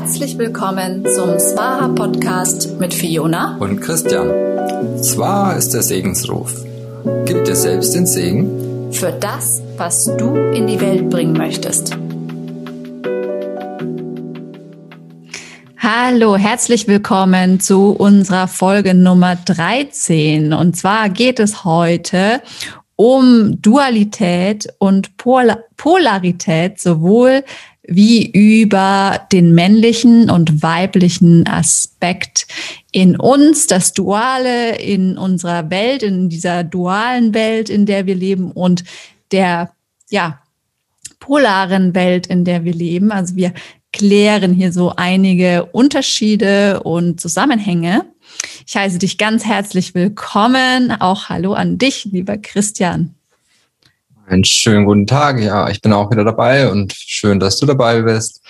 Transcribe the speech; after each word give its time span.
Herzlich 0.00 0.38
willkommen 0.38 1.04
zum 1.14 1.38
Swaha 1.38 1.88
Podcast 1.88 2.80
mit 2.80 2.94
Fiona 2.94 3.58
und 3.58 3.82
Christian. 3.82 4.30
Swaha 4.96 5.52
ist 5.52 5.74
der 5.74 5.82
Segensruf. 5.82 6.54
Gib 7.26 7.44
dir 7.44 7.54
selbst 7.54 7.94
den 7.94 8.06
Segen 8.06 8.90
für 8.92 9.12
das, 9.12 9.60
was 9.76 10.06
du 10.16 10.36
in 10.36 10.66
die 10.66 10.80
Welt 10.80 11.10
bringen 11.10 11.34
möchtest. 11.34 11.98
Hallo, 15.78 16.34
herzlich 16.38 16.88
willkommen 16.88 17.60
zu 17.60 17.90
unserer 17.90 18.48
Folge 18.48 18.94
Nummer 18.94 19.36
13. 19.36 20.54
Und 20.54 20.78
zwar 20.78 21.10
geht 21.10 21.38
es 21.38 21.62
heute 21.66 22.40
um 22.96 23.60
Dualität 23.60 24.66
und 24.78 25.18
Polarität 25.18 26.80
sowohl 26.80 27.44
wie 27.92 28.30
über 28.30 29.26
den 29.32 29.52
männlichen 29.52 30.30
und 30.30 30.62
weiblichen 30.62 31.46
Aspekt 31.48 32.46
in 32.92 33.16
uns, 33.16 33.66
das 33.66 33.92
Duale 33.92 34.76
in 34.76 35.18
unserer 35.18 35.70
Welt, 35.70 36.04
in 36.04 36.28
dieser 36.28 36.62
dualen 36.62 37.34
Welt, 37.34 37.68
in 37.68 37.86
der 37.86 38.06
wir 38.06 38.14
leben 38.14 38.52
und 38.52 38.84
der, 39.32 39.72
ja, 40.08 40.40
polaren 41.18 41.94
Welt, 41.96 42.28
in 42.28 42.44
der 42.44 42.64
wir 42.64 42.72
leben. 42.72 43.10
Also 43.10 43.34
wir 43.34 43.52
klären 43.92 44.54
hier 44.54 44.72
so 44.72 44.92
einige 44.94 45.64
Unterschiede 45.72 46.84
und 46.84 47.20
Zusammenhänge. 47.20 48.06
Ich 48.68 48.76
heiße 48.76 48.98
dich 48.98 49.18
ganz 49.18 49.44
herzlich 49.44 49.96
willkommen. 49.96 50.92
Auch 50.92 51.28
Hallo 51.28 51.54
an 51.54 51.76
dich, 51.76 52.04
lieber 52.04 52.38
Christian. 52.38 53.16
Einen 54.30 54.44
schönen 54.44 54.84
guten 54.84 55.08
Tag. 55.08 55.40
Ja, 55.40 55.68
ich 55.68 55.82
bin 55.82 55.92
auch 55.92 56.08
wieder 56.12 56.22
dabei 56.22 56.70
und 56.70 56.92
schön, 56.92 57.40
dass 57.40 57.58
du 57.58 57.66
dabei 57.66 58.02
bist. 58.02 58.40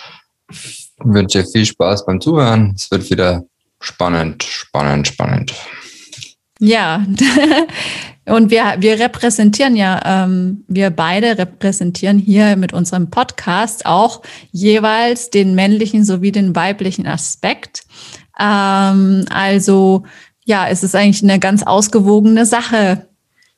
Ich 0.51 0.93
wünsche 1.03 1.41
dir 1.41 1.49
viel 1.49 1.65
Spaß 1.65 2.05
beim 2.05 2.21
Zuhören. 2.21 2.75
Es 2.77 2.91
wird 2.91 3.09
wieder 3.09 3.45
spannend, 3.81 4.43
spannend, 4.43 5.09
spannend. 5.09 5.55
Ja, 6.59 7.07
und 8.27 8.51
wir, 8.51 8.75
wir 8.81 9.01
repräsentieren 9.01 9.75
ja, 9.75 10.25
ähm, 10.25 10.65
wir 10.69 10.91
beide 10.91 11.39
repräsentieren 11.39 12.19
hier 12.19 12.57
mit 12.57 12.75
unserem 12.75 13.09
Podcast 13.09 13.87
auch 13.87 14.21
jeweils 14.53 15.31
den 15.31 15.55
männlichen 15.55 16.05
sowie 16.05 16.31
den 16.31 16.55
weiblichen 16.55 17.07
Aspekt. 17.07 17.85
Ähm, 18.39 19.25
also 19.31 20.03
ja, 20.45 20.69
es 20.69 20.83
ist 20.83 20.95
eigentlich 20.95 21.23
eine 21.23 21.39
ganz 21.39 21.63
ausgewogene 21.63 22.45
Sache, 22.45 23.07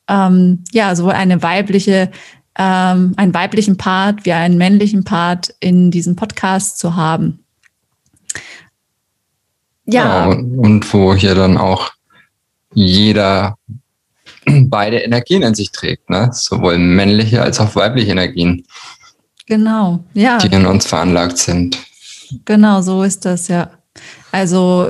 ähm, 0.07 0.63
ja, 0.71 0.95
sowohl 0.95 1.13
eine 1.13 1.41
weibliche, 1.41 2.11
ähm, 2.57 3.13
einen 3.17 3.33
weiblichen 3.33 3.77
Part 3.77 4.25
wie 4.25 4.33
einen 4.33 4.57
männlichen 4.57 5.03
Part 5.03 5.53
in 5.59 5.91
diesem 5.91 6.15
Podcast 6.15 6.77
zu 6.79 6.95
haben. 6.95 7.43
Ja. 9.85 10.25
ja 10.25 10.25
und, 10.25 10.59
und 10.59 10.93
wo 10.93 11.15
hier 11.15 11.35
dann 11.35 11.57
auch 11.57 11.91
jeder 12.73 13.57
beide 14.45 14.99
Energien 14.99 15.41
in 15.41 15.55
sich 15.55 15.71
trägt, 15.71 16.09
ne? 16.09 16.29
sowohl 16.33 16.77
männliche 16.77 17.41
als 17.41 17.59
auch 17.59 17.75
weibliche 17.75 18.11
Energien. 18.11 18.65
Genau, 19.45 20.03
ja. 20.13 20.37
Die 20.37 20.53
in 20.53 20.65
uns 20.65 20.85
veranlagt 20.85 21.37
sind. 21.37 21.77
Genau, 22.45 22.81
so 22.81 23.03
ist 23.03 23.25
das, 23.25 23.47
ja. 23.47 23.71
Also 24.31 24.89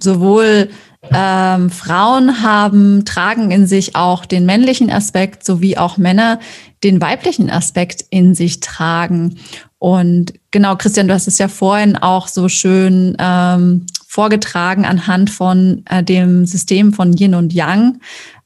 sowohl 0.00 0.70
ähm, 1.12 1.70
Frauen 1.70 2.42
haben, 2.42 3.04
tragen 3.04 3.50
in 3.50 3.66
sich 3.66 3.96
auch 3.96 4.24
den 4.24 4.46
männlichen 4.46 4.90
Aspekt, 4.90 5.44
sowie 5.44 5.76
auch 5.76 5.96
Männer 5.96 6.40
den 6.82 7.00
weiblichen 7.00 7.50
Aspekt 7.50 8.04
in 8.10 8.34
sich 8.34 8.60
tragen. 8.60 9.38
Und 9.78 10.34
genau, 10.50 10.76
Christian, 10.76 11.08
du 11.08 11.14
hast 11.14 11.28
es 11.28 11.38
ja 11.38 11.48
vorhin 11.48 11.96
auch 11.96 12.28
so 12.28 12.48
schön 12.48 13.16
ähm, 13.18 13.86
vorgetragen 14.06 14.84
anhand 14.84 15.30
von 15.30 15.82
äh, 15.90 16.02
dem 16.02 16.46
System 16.46 16.92
von 16.92 17.12
Yin 17.12 17.34
und 17.34 17.52
Yang. 17.52 18.00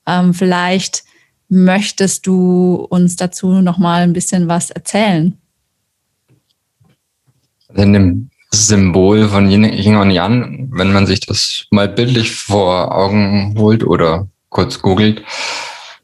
Ähm, 0.07 0.35
vielleicht 0.35 1.05
möchtest 1.49 2.27
du 2.27 2.87
uns 2.89 3.17
dazu 3.17 3.61
noch 3.61 3.79
mal 3.79 4.03
ein 4.03 4.13
bisschen 4.13 4.49
was 4.49 4.71
erzählen. 4.71 5.37
In 7.75 7.93
dem 7.93 8.31
Symbol 8.51 9.29
von 9.29 9.51
Yin 9.51 9.97
und 9.97 10.11
Yang, 10.11 10.69
wenn 10.73 10.93
man 10.93 11.07
sich 11.07 11.21
das 11.21 11.67
mal 11.71 11.89
bildlich 11.89 12.35
vor 12.35 12.95
Augen 12.95 13.55
holt 13.59 13.85
oder 13.85 14.29
kurz 14.49 14.81
googelt, 14.81 15.23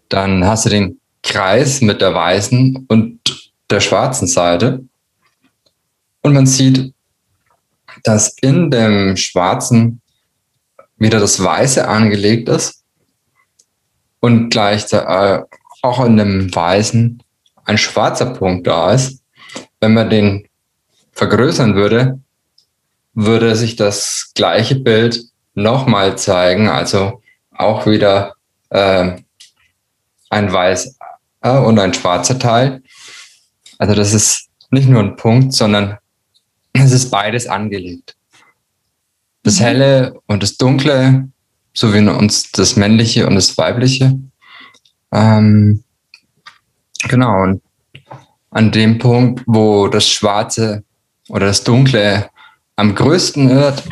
dann 0.08 0.44
hast 0.46 0.66
du 0.66 0.70
den 0.70 1.00
Kreis 1.22 1.80
mit 1.80 2.02
der 2.02 2.14
weißen 2.14 2.86
und 2.88 3.20
der 3.70 3.80
schwarzen 3.80 4.28
Seite. 4.28 4.84
Und 6.20 6.34
man 6.34 6.46
sieht, 6.46 6.92
dass 8.02 8.36
in 8.40 8.70
dem 8.70 9.16
schwarzen 9.16 10.02
wieder 10.98 11.20
das 11.20 11.42
Weiße 11.42 11.88
angelegt 11.88 12.48
ist 12.48 12.84
und 14.20 14.50
gleichzeitig 14.50 15.08
äh, 15.08 15.42
auch 15.82 16.04
in 16.04 16.16
dem 16.16 16.54
Weißen 16.54 17.22
ein 17.64 17.78
schwarzer 17.78 18.26
Punkt 18.26 18.66
da 18.66 18.92
ist. 18.92 19.22
Wenn 19.80 19.94
man 19.94 20.10
den 20.10 20.46
vergrößern 21.12 21.74
würde, 21.74 22.20
würde 23.14 23.56
sich 23.56 23.76
das 23.76 24.32
gleiche 24.34 24.74
Bild 24.74 25.24
nochmal 25.54 26.18
zeigen, 26.18 26.68
also 26.68 27.22
auch 27.52 27.86
wieder 27.86 28.34
äh, 28.70 29.16
ein 30.30 30.52
weiß 30.52 30.98
äh, 31.42 31.58
und 31.58 31.78
ein 31.78 31.94
schwarzer 31.94 32.38
Teil. 32.38 32.82
Also 33.78 33.94
das 33.94 34.12
ist 34.12 34.48
nicht 34.70 34.88
nur 34.88 35.02
ein 35.02 35.16
Punkt, 35.16 35.52
sondern 35.52 35.98
es 36.72 36.92
ist 36.92 37.10
beides 37.10 37.46
angelegt. 37.46 38.16
Das 39.44 39.60
mhm. 39.60 39.64
Helle 39.64 40.20
und 40.26 40.42
das 40.42 40.56
Dunkle, 40.56 41.28
so 41.72 41.94
wie 41.94 41.98
in 41.98 42.08
uns 42.08 42.50
das 42.50 42.76
Männliche 42.76 43.26
und 43.26 43.36
das 43.36 43.56
Weibliche. 43.56 44.18
Ähm, 45.12 45.84
genau, 47.08 47.42
und 47.42 47.62
an 48.50 48.72
dem 48.72 48.98
Punkt, 48.98 49.42
wo 49.46 49.88
das 49.88 50.08
Schwarze 50.08 50.82
oder 51.28 51.46
das 51.46 51.62
Dunkle 51.64 52.30
am 52.76 52.94
größten 52.94 53.50
wird, 53.50 53.82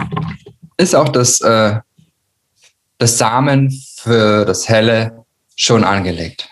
ist 0.76 0.94
auch 0.94 1.08
das, 1.08 1.40
äh, 1.40 1.80
das 2.98 3.18
Samen 3.18 3.70
für 3.96 4.44
das 4.44 4.68
Helle 4.68 5.24
schon 5.56 5.84
angelegt. 5.84 6.48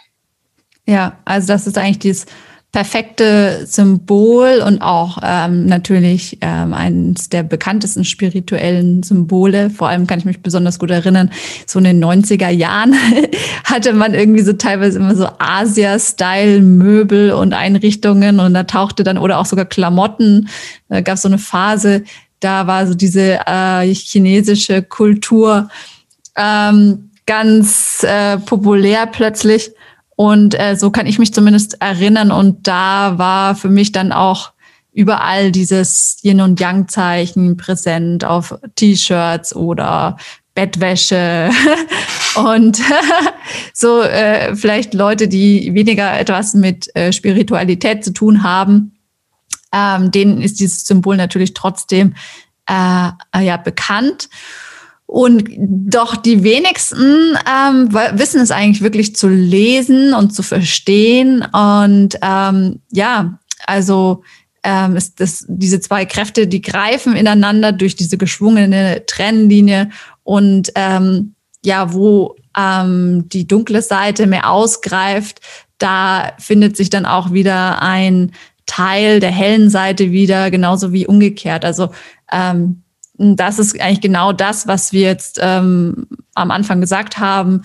Ja, 0.86 1.18
also 1.24 1.48
das 1.48 1.66
ist 1.66 1.78
eigentlich 1.78 1.98
dieses 2.00 2.26
perfekte 2.72 3.66
Symbol 3.66 4.62
und 4.64 4.80
auch 4.80 5.18
ähm, 5.24 5.66
natürlich 5.66 6.38
ähm, 6.40 6.72
eines 6.72 7.28
der 7.28 7.42
bekanntesten 7.42 8.04
spirituellen 8.04 9.02
Symbole. 9.02 9.70
Vor 9.70 9.88
allem 9.88 10.06
kann 10.06 10.20
ich 10.20 10.24
mich 10.24 10.40
besonders 10.40 10.78
gut 10.78 10.90
erinnern, 10.90 11.32
so 11.66 11.80
in 11.80 11.84
den 11.84 12.04
90er 12.04 12.48
Jahren 12.48 12.94
hatte 13.64 13.92
man 13.92 14.14
irgendwie 14.14 14.42
so 14.42 14.52
teilweise 14.52 15.00
immer 15.00 15.16
so 15.16 15.26
Asia-Style-Möbel 15.38 17.32
und 17.32 17.54
Einrichtungen 17.54 18.38
und 18.38 18.54
da 18.54 18.62
tauchte 18.62 19.02
dann 19.02 19.18
oder 19.18 19.38
auch 19.38 19.46
sogar 19.46 19.64
Klamotten. 19.64 20.48
Da 20.88 21.00
gab 21.00 21.16
es 21.16 21.22
so 21.22 21.28
eine 21.28 21.38
Phase, 21.38 22.04
da 22.38 22.68
war 22.68 22.86
so 22.86 22.94
diese 22.94 23.40
äh, 23.46 23.92
chinesische 23.92 24.82
Kultur 24.82 25.68
ähm, 26.36 27.10
ganz 27.26 28.04
äh, 28.04 28.38
populär 28.38 29.06
plötzlich. 29.06 29.72
Und 30.20 30.54
äh, 30.60 30.76
so 30.76 30.90
kann 30.90 31.06
ich 31.06 31.18
mich 31.18 31.32
zumindest 31.32 31.80
erinnern. 31.80 32.30
Und 32.30 32.68
da 32.68 33.16
war 33.16 33.54
für 33.54 33.70
mich 33.70 33.90
dann 33.90 34.12
auch 34.12 34.52
überall 34.92 35.50
dieses 35.50 36.18
Yin 36.22 36.42
und 36.42 36.60
Yang 36.60 36.88
Zeichen 36.88 37.56
präsent 37.56 38.26
auf 38.26 38.54
T-Shirts 38.74 39.56
oder 39.56 40.18
Bettwäsche 40.54 41.48
und 42.34 42.82
so 43.72 44.02
äh, 44.02 44.54
vielleicht 44.54 44.92
Leute, 44.92 45.26
die 45.26 45.72
weniger 45.72 46.20
etwas 46.20 46.52
mit 46.52 46.94
äh, 46.94 47.14
Spiritualität 47.14 48.04
zu 48.04 48.12
tun 48.12 48.42
haben, 48.42 48.98
ähm, 49.72 50.10
denen 50.10 50.42
ist 50.42 50.60
dieses 50.60 50.84
Symbol 50.84 51.16
natürlich 51.16 51.54
trotzdem 51.54 52.14
äh, 52.68 53.08
ja 53.42 53.56
bekannt. 53.56 54.28
Und 55.10 55.42
doch 55.58 56.14
die 56.14 56.44
wenigsten 56.44 57.36
ähm, 57.44 57.92
wissen 58.12 58.40
es 58.42 58.52
eigentlich 58.52 58.80
wirklich 58.80 59.16
zu 59.16 59.28
lesen 59.28 60.14
und 60.14 60.32
zu 60.32 60.44
verstehen. 60.44 61.44
Und 61.52 62.16
ähm, 62.22 62.78
ja, 62.92 63.40
also 63.66 64.22
ähm, 64.62 64.94
ist 64.94 65.18
das, 65.18 65.46
diese 65.48 65.80
zwei 65.80 66.04
Kräfte, 66.04 66.46
die 66.46 66.62
greifen 66.62 67.16
ineinander 67.16 67.72
durch 67.72 67.96
diese 67.96 68.18
geschwungene 68.18 69.02
Trennlinie. 69.06 69.90
Und 70.22 70.70
ähm, 70.76 71.34
ja, 71.64 71.92
wo 71.92 72.36
ähm, 72.56 73.28
die 73.28 73.48
dunkle 73.48 73.82
Seite 73.82 74.28
mehr 74.28 74.48
ausgreift, 74.48 75.40
da 75.78 76.34
findet 76.38 76.76
sich 76.76 76.88
dann 76.88 77.04
auch 77.04 77.32
wieder 77.32 77.82
ein 77.82 78.30
Teil 78.66 79.18
der 79.18 79.32
hellen 79.32 79.70
Seite 79.70 80.12
wieder, 80.12 80.52
genauso 80.52 80.92
wie 80.92 81.08
umgekehrt. 81.08 81.64
Also 81.64 81.90
ähm, 82.30 82.84
das 83.20 83.58
ist 83.58 83.80
eigentlich 83.80 84.00
genau 84.00 84.32
das, 84.32 84.66
was 84.66 84.92
wir 84.92 85.02
jetzt 85.02 85.38
ähm, 85.42 86.06
am 86.34 86.50
Anfang 86.50 86.80
gesagt 86.80 87.18
haben. 87.18 87.62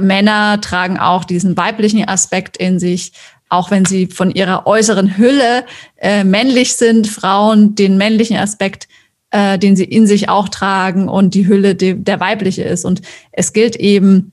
Männer 0.00 0.60
tragen 0.60 0.98
auch 0.98 1.24
diesen 1.24 1.56
weiblichen 1.56 2.08
Aspekt 2.08 2.56
in 2.56 2.78
sich, 2.78 3.12
auch 3.48 3.70
wenn 3.70 3.84
sie 3.84 4.06
von 4.06 4.30
ihrer 4.30 4.66
äußeren 4.66 5.16
Hülle 5.16 5.64
äh, 5.96 6.24
männlich 6.24 6.74
sind, 6.74 7.06
Frauen 7.06 7.74
den 7.74 7.96
männlichen 7.96 8.36
Aspekt 8.36 8.88
äh, 9.34 9.58
den 9.58 9.74
sie 9.74 9.84
in 9.84 10.06
sich 10.06 10.28
auch 10.28 10.48
tragen 10.48 11.08
und 11.08 11.34
die 11.34 11.48
Hülle 11.48 11.74
die, 11.74 11.94
der 11.94 12.20
weibliche 12.20 12.62
ist. 12.62 12.84
Und 12.84 13.02
es 13.32 13.52
gilt 13.52 13.74
eben, 13.74 14.32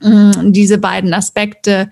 mh, 0.00 0.44
diese 0.46 0.78
beiden 0.78 1.12
Aspekte 1.12 1.90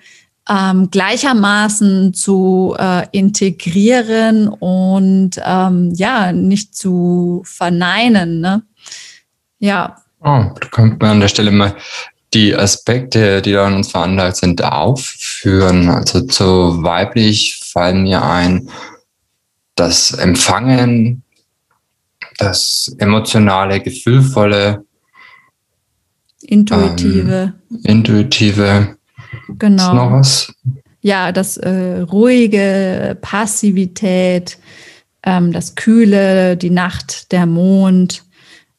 ähm, 0.48 0.90
gleichermaßen 0.90 2.14
zu 2.14 2.74
äh, 2.78 3.06
integrieren 3.12 4.48
und 4.48 5.40
ähm, 5.44 5.92
ja, 5.94 6.32
nicht 6.32 6.74
zu 6.74 7.42
verneinen. 7.44 8.40
Ne? 8.40 8.62
Ja. 9.58 9.96
Oh, 10.20 10.44
da 10.60 10.68
könnte 10.70 10.96
man 11.00 11.10
an 11.12 11.20
der 11.20 11.28
Stelle 11.28 11.50
mal 11.50 11.76
die 12.34 12.54
Aspekte, 12.54 13.40
die 13.42 13.52
da 13.52 13.66
an 13.66 13.74
uns 13.74 13.90
veranlagt 13.90 14.36
sind, 14.36 14.62
aufführen. 14.62 15.88
Also 15.88 16.22
zu 16.22 16.82
weiblich 16.82 17.60
fallen 17.64 18.02
mir 18.02 18.22
ein 18.22 18.68
das 19.74 20.12
Empfangen, 20.12 21.22
das 22.38 22.94
emotionale, 22.98 23.80
gefühlvolle, 23.80 24.84
intuitive. 26.40 27.54
Ähm, 27.70 27.80
intuitive. 27.84 28.97
Genau. 29.48 29.88
Ist 29.88 29.94
noch 29.94 30.12
was? 30.12 30.52
Ja, 31.00 31.32
das 31.32 31.56
äh, 31.56 32.00
ruhige, 32.00 33.16
Passivität, 33.20 34.58
ähm, 35.22 35.52
das 35.52 35.74
Kühle, 35.74 36.56
die 36.56 36.70
Nacht, 36.70 37.32
der 37.32 37.46
Mond, 37.46 38.24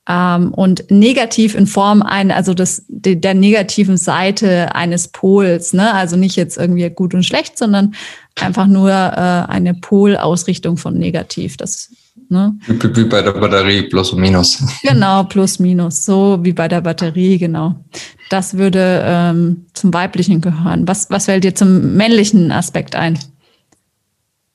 ähm, 0.10 0.54
und 0.54 0.90
negativ 0.90 1.56
in 1.56 1.68
Form 1.68 2.02
ein, 2.02 2.32
also 2.32 2.54
das, 2.54 2.84
de, 2.88 3.16
der 3.16 3.36
negativen 3.36 3.96
Seite 3.96 4.76
eines 4.76 5.08
Pols, 5.10 5.74
ne? 5.74 5.94
Also 5.94 6.18
nicht 6.18 6.36
jetzt 6.36 6.58
irgendwie 6.58 6.90
gut 6.90 7.14
und 7.14 7.24
schlecht, 7.24 7.58
sondern 7.58 7.94
einfach 8.40 8.66
nur 8.66 8.90
äh, 8.90 9.52
eine 9.52 9.76
Polausrichtung 9.76 10.78
von 10.78 10.98
negativ. 10.98 11.58
Das 11.58 11.92
Ne? 12.32 12.56
Wie, 12.68 13.04
bei 13.06 13.24
der 13.24 13.32
Batterie, 13.32 13.84
plus 13.84 14.12
und 14.12 14.22
minus. 14.22 14.64
Genau, 14.84 15.24
plus 15.24 15.58
minus, 15.58 16.06
so 16.06 16.38
wie 16.44 16.54
bei 16.54 16.68
der 16.68 16.82
Batterie, 16.82 17.40
genau. 17.40 17.84
Das 18.30 18.56
würde 18.56 19.04
ähm, 19.04 19.66
zum 19.74 19.92
Weiblichen 19.92 20.40
gehören. 20.40 20.88
Was, 20.88 21.10
was 21.10 21.26
fällt 21.26 21.44
dir 21.44 21.56
zum 21.56 21.96
männlichen 21.96 22.52
Aspekt 22.52 22.96
ein? 22.96 23.18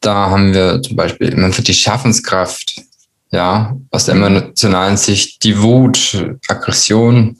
Da 0.01 0.31
haben 0.31 0.55
wir 0.55 0.83
zum 0.83 0.97
Beispiel 0.97 1.31
immer 1.31 1.53
für 1.53 1.63
die 1.63 1.75
Schaffenskraft, 1.75 2.81
ja, 3.33 3.77
aus 3.91 4.05
der 4.05 4.15
emotionalen 4.15 4.97
Sicht 4.97 5.43
die 5.43 5.61
Wut, 5.61 6.25
Aggression, 6.47 7.39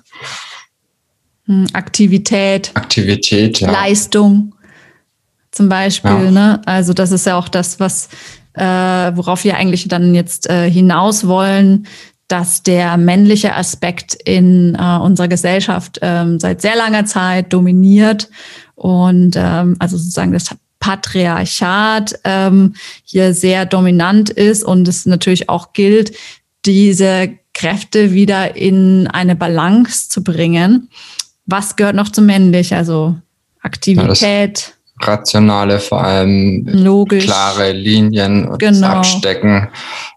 hm, 1.47 1.69
Aktivität, 1.75 2.73
Aktivität, 2.75 3.61
ja. 3.61 3.71
Leistung 3.71 4.55
zum 5.53 5.69
Beispiel. 5.69 6.11
Ja. 6.11 6.31
Ne? 6.31 6.63
Also 6.67 6.93
das 6.93 7.13
ist 7.13 7.27
ja 7.27 7.39
auch 7.39 7.49
das, 7.49 7.79
was 7.79 8.09
äh, 8.55 8.63
worauf 8.63 9.45
wir 9.45 9.57
eigentlich 9.57 9.89
dann 9.89 10.15
jetzt 10.15 10.49
äh, 10.49 10.71
hinaus 10.71 11.27
wollen, 11.27 11.87
dass 12.29 12.63
der 12.63 12.97
männliche 12.97 13.55
Aspekt 13.55 14.15
in 14.15 14.75
äh, 14.75 14.99
unserer 14.99 15.29
Gesellschaft 15.29 15.99
ähm, 16.03 16.41
seit 16.41 16.63
sehr 16.63 16.77
langer 16.77 17.05
Zeit 17.05 17.53
dominiert 17.53 18.31
und 18.75 19.37
ähm, 19.37 19.77
also 19.79 19.97
sozusagen 19.97 20.33
das 20.33 20.49
Patriarchat 20.81 22.19
ähm, 22.25 22.75
hier 23.05 23.35
sehr 23.35 23.67
dominant 23.67 24.31
ist 24.31 24.65
und 24.65 24.87
es 24.89 25.07
natürlich 25.07 25.49
auch 25.49 25.73
gilt, 25.73 26.13
diese 26.67 27.31
Kräfte 27.55 28.13
wieder 28.13 28.57
in 28.57 29.07
eine 29.07 29.37
Balance 29.37 30.09
zu 30.09 30.23
bringen. 30.23 30.89
Was 31.47 31.77
gehört 31.77 31.97
noch 31.97 32.11
zum 32.11 32.27
männlich? 32.27 32.75
Also 32.75 33.17
Aktivität. 33.63 34.74
Rationale, 35.01 35.81
vor 35.81 36.05
allem 36.05 36.65
Logisch. 36.67 37.25
klare 37.25 37.73
Linien 37.73 38.49
und 38.49 38.59
genau. 38.59 38.87
Abstecken. 38.87 39.69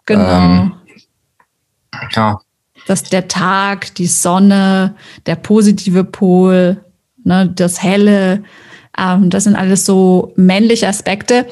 Genau. 0.06 0.30
Ähm, 0.30 0.74
ja. 2.16 2.40
Dass 2.86 3.04
der 3.04 3.28
Tag, 3.28 3.96
die 3.96 4.08
Sonne, 4.08 4.96
der 5.26 5.36
positive 5.36 6.04
Pol, 6.04 6.78
ne, 7.24 7.52
das 7.54 7.82
Helle, 7.82 8.44
ähm, 8.98 9.30
das 9.30 9.44
sind 9.44 9.56
alles 9.56 9.86
so 9.86 10.32
männliche 10.36 10.88
Aspekte. 10.88 11.48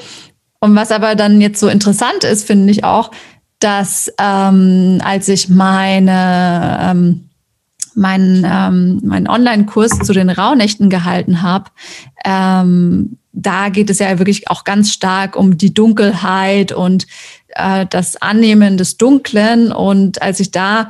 Und 0.60 0.74
was 0.74 0.90
aber 0.90 1.14
dann 1.14 1.40
jetzt 1.40 1.60
so 1.60 1.68
interessant 1.68 2.24
ist, 2.24 2.46
finde 2.46 2.70
ich 2.70 2.84
auch, 2.84 3.10
dass 3.58 4.12
ähm, 4.18 5.00
als 5.04 5.28
ich 5.28 5.48
meine 5.48 6.78
ähm, 6.82 7.25
meinen 7.96 8.44
ähm, 8.48 9.00
mein 9.04 9.28
Online-Kurs 9.28 10.00
zu 10.00 10.12
den 10.12 10.30
Rauhnächten 10.30 10.90
gehalten 10.90 11.42
habe, 11.42 11.70
ähm, 12.24 13.18
da 13.32 13.68
geht 13.68 13.90
es 13.90 13.98
ja 13.98 14.18
wirklich 14.18 14.48
auch 14.48 14.64
ganz 14.64 14.92
stark 14.92 15.36
um 15.36 15.58
die 15.58 15.74
Dunkelheit 15.74 16.72
und 16.72 17.06
äh, 17.48 17.86
das 17.88 18.20
Annehmen 18.20 18.78
des 18.78 18.96
Dunklen. 18.96 19.72
Und 19.72 20.22
als 20.22 20.40
ich 20.40 20.50
da 20.50 20.88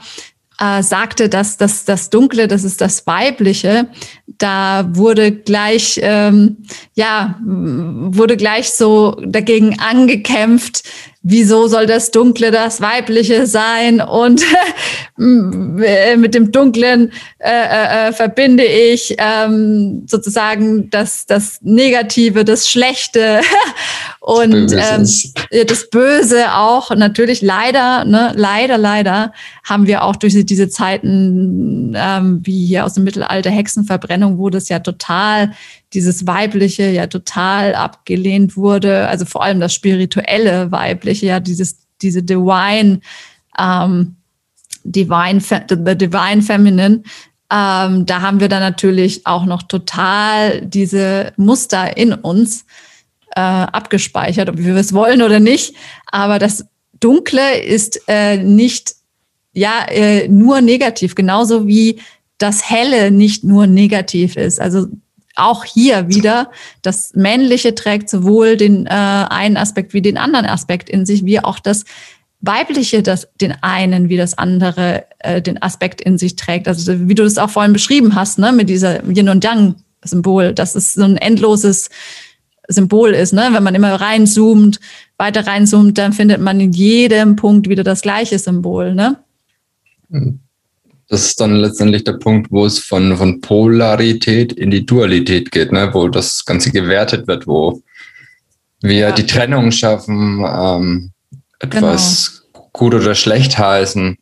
äh, 0.61 0.83
sagte, 0.83 1.29
dass 1.29 1.57
das, 1.57 1.85
das 1.85 2.09
Dunkle, 2.09 2.49
das 2.49 2.65
ist 2.65 2.81
das 2.81 3.07
Weibliche, 3.07 3.89
da 4.27 4.89
wurde 4.93 5.33
gleich, 5.33 5.99
ähm, 6.03 6.59
ja, 6.95 7.39
wurde 7.43 8.37
gleich 8.37 8.71
so 8.71 9.21
dagegen 9.25 9.79
angekämpft, 9.81 10.85
wieso 11.29 11.67
soll 11.67 11.87
das 11.87 12.13
Dunkle 12.13 12.53
das 12.53 12.81
Weibliche 12.81 13.47
sein? 13.47 14.01
Und 14.01 14.43
mit 15.17 16.35
dem 16.35 16.53
Dunklen 16.53 17.11
äh, 17.39 17.51
äh, 17.51 18.09
äh, 18.09 18.13
verbinde 18.13 18.65
ich 18.65 19.17
ähm, 19.19 20.05
sozusagen 20.07 20.89
das, 20.91 21.27
das 21.27 21.59
Negative, 21.63 22.45
das 22.45 22.71
Schlechte 22.71 23.41
und 24.21 24.73
ähm, 24.73 25.09
das 25.67 25.91
Böse 25.91 26.55
auch. 26.55 26.91
Natürlich 26.95 27.43
leider, 27.43 28.05
ne, 28.05 28.33
leider, 28.37 28.79
leider 28.79 29.33
haben 29.65 29.89
wir 29.89 30.05
auch 30.05 30.15
durch 30.15 30.47
diese 30.47 30.69
Zeiten, 30.69 31.95
ähm, 31.97 32.41
wie 32.45 32.67
hier 32.67 32.85
aus 32.85 32.95
dem 32.95 33.03
Mittelalter 33.03 33.51
Hexenverbrennung, 33.51 34.39
wo 34.39 34.49
das 34.49 34.69
ja 34.69 34.79
total 34.79 35.51
dieses 35.93 36.27
Weibliche 36.27 36.91
ja 36.91 37.07
total 37.07 37.75
abgelehnt 37.75 38.57
wurde, 38.57 39.09
also 39.09 39.25
vor 39.25 39.43
allem 39.43 39.61
das 39.61 39.75
spirituelle 39.75 40.71
Weibliche, 40.73 41.27
ja, 41.27 41.41
dieses, 41.41 41.79
diese 42.03 42.23
Divine, 42.23 43.01
ähm, 43.59 44.17
Divine, 44.85 45.41
the 45.41 45.97
Divine 45.97 46.43
Feminine, 46.43 47.03
ähm, 47.51 48.07
da 48.07 48.21
haben 48.23 48.41
wir 48.41 48.49
dann 48.49 48.61
natürlich 48.61 49.27
auch 49.27 49.45
noch 49.45 49.63
total 49.63 50.63
diese 50.63 51.33
Muster 51.37 51.97
in 51.97 52.13
uns 52.13 52.67
äh, 53.37 53.41
abgespeichert, 53.41 54.49
ob 54.49 54.59
wir 54.59 54.75
es 54.75 54.93
wollen 54.93 55.23
oder 55.23 55.39
nicht. 55.39 55.75
Aber 56.11 56.39
das 56.39 56.67
Dunkle 56.99 57.61
ist 57.61 58.01
äh, 58.09 58.39
nicht 58.39 58.95
ja 59.53 59.87
äh, 59.89 60.29
nur 60.29 60.61
negativ, 60.61 61.15
genauso 61.15 61.67
wie 61.67 62.01
das 62.39 62.69
Helle 62.69 63.11
nicht 63.11 63.45
nur 63.45 63.67
negativ 63.67 64.37
ist. 64.37 64.61
Also 64.61 64.89
auch 65.37 65.65
hier 65.65 66.09
wieder, 66.09 66.51
das 66.83 67.13
Männliche 67.15 67.75
trägt 67.75 68.11
sowohl 68.11 68.57
den 68.57 68.87
äh, 68.87 68.91
einen 68.91 69.57
Aspekt 69.57 69.95
wie 69.95 70.03
den 70.03 70.19
anderen 70.19 70.47
Aspekt 70.47 70.91
in 70.91 71.07
sich, 71.07 71.25
wie 71.25 71.41
auch 71.41 71.59
das 71.59 71.85
Weibliche 72.41 73.03
das 73.03 73.29
den 73.41 73.55
einen 73.63 74.09
wie 74.09 74.17
das 74.17 74.37
andere 74.37 75.05
äh, 75.21 75.41
den 75.41 75.61
Aspekt 75.63 76.01
in 76.01 76.19
sich 76.19 76.37
trägt. 76.37 76.69
Also 76.69 77.09
wie 77.09 77.15
du 77.15 77.25
das 77.25 77.39
auch 77.39 77.51
vorhin 77.51 77.73
beschrieben 77.73 78.15
hast, 78.15 78.39
ne, 78.39 78.53
mit 78.53 78.69
dieser 78.69 79.05
Yin 79.05 79.29
und 79.29 79.45
Yang 79.45 79.77
Symbol, 80.05 80.53
dass 80.53 80.75
es 80.75 80.95
so 80.95 81.05
ein 81.05 81.17
endloses 81.17 81.89
Symbol 82.69 83.11
ist, 83.11 83.33
ne? 83.33 83.49
Wenn 83.53 83.63
man 83.63 83.75
immer 83.75 83.95
reinzoomt, 83.95 84.81
weiter 85.19 85.47
reinzoomt, 85.47 85.97
dann 85.99 86.13
findet 86.13 86.41
man 86.41 86.61
in 86.61 86.73
jedem 86.73 87.37
Punkt 87.37 87.69
wieder 87.69 87.85
das 87.85 88.03
gleiche 88.03 88.39
Symbol, 88.39 88.95
ne? 88.95 89.19
Mhm. 90.09 90.41
Das 91.09 91.25
ist 91.25 91.41
dann 91.41 91.57
letztendlich 91.57 92.05
der 92.05 92.15
Punkt, 92.15 92.51
wo 92.51 92.67
es 92.67 92.79
von, 92.81 93.17
von 93.17 93.41
Polarität 93.41 94.53
in 94.53 94.71
die 94.71 94.85
Dualität 94.85 95.53
geht, 95.53 95.71
ne? 95.71 95.91
wo 95.93 96.09
das 96.09 96.45
Ganze 96.45 96.73
gewertet 96.73 97.29
wird, 97.29 97.47
wo 97.47 97.81
wir 98.83 98.99
ja. 98.99 99.13
die 99.13 99.27
Trennung 99.27 99.71
schaffen, 99.71 100.45
ähm, 100.45 101.13
etwas 101.61 102.43
genau. 102.53 102.71
gut 102.73 102.95
oder 102.95 103.15
schlecht 103.15 103.57
heißen. 103.57 104.17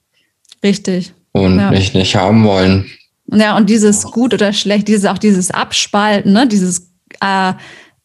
Richtig. 0.63 1.13
Und 1.33 1.59
ja. 1.59 1.71
nicht, 1.71 1.95
nicht 1.95 2.17
haben 2.17 2.45
wollen. 2.45 2.91
Ja, 3.27 3.57
und 3.57 3.71
dieses 3.71 4.05
gut 4.05 4.35
oder 4.35 4.53
schlecht, 4.53 4.89
dieses 4.89 5.07
auch 5.07 5.19
dieses 5.19 5.51
Abspalten, 5.51 6.33
ne? 6.33 6.47
dieses 6.47 6.91
äh, 7.21 7.55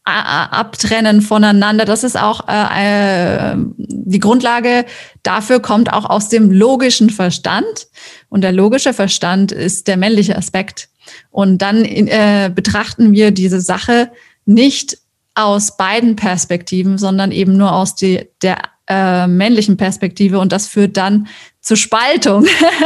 Abtrennen 0.10 1.22
voneinander, 1.22 1.86
das 1.86 2.04
ist 2.04 2.18
auch 2.20 2.48
äh, 2.48 3.54
äh, 3.54 3.56
die 3.78 4.20
Grundlage 4.20 4.86
dafür 5.24 5.60
kommt 5.60 5.94
auch 5.94 6.06
aus 6.06 6.30
dem 6.30 6.52
logischen 6.52 7.10
Verstand. 7.10 7.88
Und 8.30 8.42
der 8.42 8.52
logische 8.52 8.94
Verstand 8.94 9.52
ist 9.52 9.88
der 9.88 9.98
männliche 9.98 10.36
Aspekt. 10.36 10.90
Und 11.32 11.60
dann 11.60 11.86
äh, 11.86 12.52
betrachten 12.54 13.12
wir 13.12 13.32
diese 13.32 13.62
Sache 13.62 14.12
nicht 14.46 14.98
aus 15.36 15.78
beiden 15.78 16.16
Perspektiven, 16.16 16.98
sondern 16.98 17.32
eben 17.32 17.56
nur 17.58 17.74
aus 17.74 17.96
die, 17.96 18.28
der 18.42 18.58
äh, 18.88 19.28
männlichen 19.28 19.78
Perspektive. 19.78 20.40
Und 20.40 20.52
das 20.52 20.68
führt 20.68 20.98
dann 20.98 21.28
zur 21.62 21.78
Spaltung. 21.78 22.46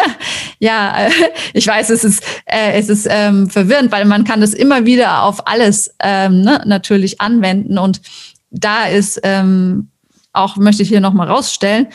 ja, 0.60 1.08
äh, 1.08 1.12
ich 1.53 1.68
weiß, 1.68 1.89
es 1.89 2.03
ist, 2.03 2.24
äh, 2.46 2.74
es 2.74 2.89
ist 2.89 3.08
ähm, 3.10 3.50
verwirrend, 3.50 3.92
weil 3.92 4.06
man 4.06 4.24
kann 4.24 4.42
das 4.42 4.53
immer 4.53 4.86
wieder 4.86 5.24
auf 5.24 5.48
alles 5.48 5.94
ähm, 6.01 6.42
ne, 6.42 6.62
natürlich 6.65 7.22
anwenden. 7.22 7.77
Und 7.77 8.01
da 8.50 8.86
ist 8.86 9.20
ähm, 9.24 9.89
auch, 10.32 10.58
möchte 10.58 10.84
ich 10.84 10.89
hier 10.89 11.01
nochmal 11.01 11.30
rausstellen, 11.30 11.88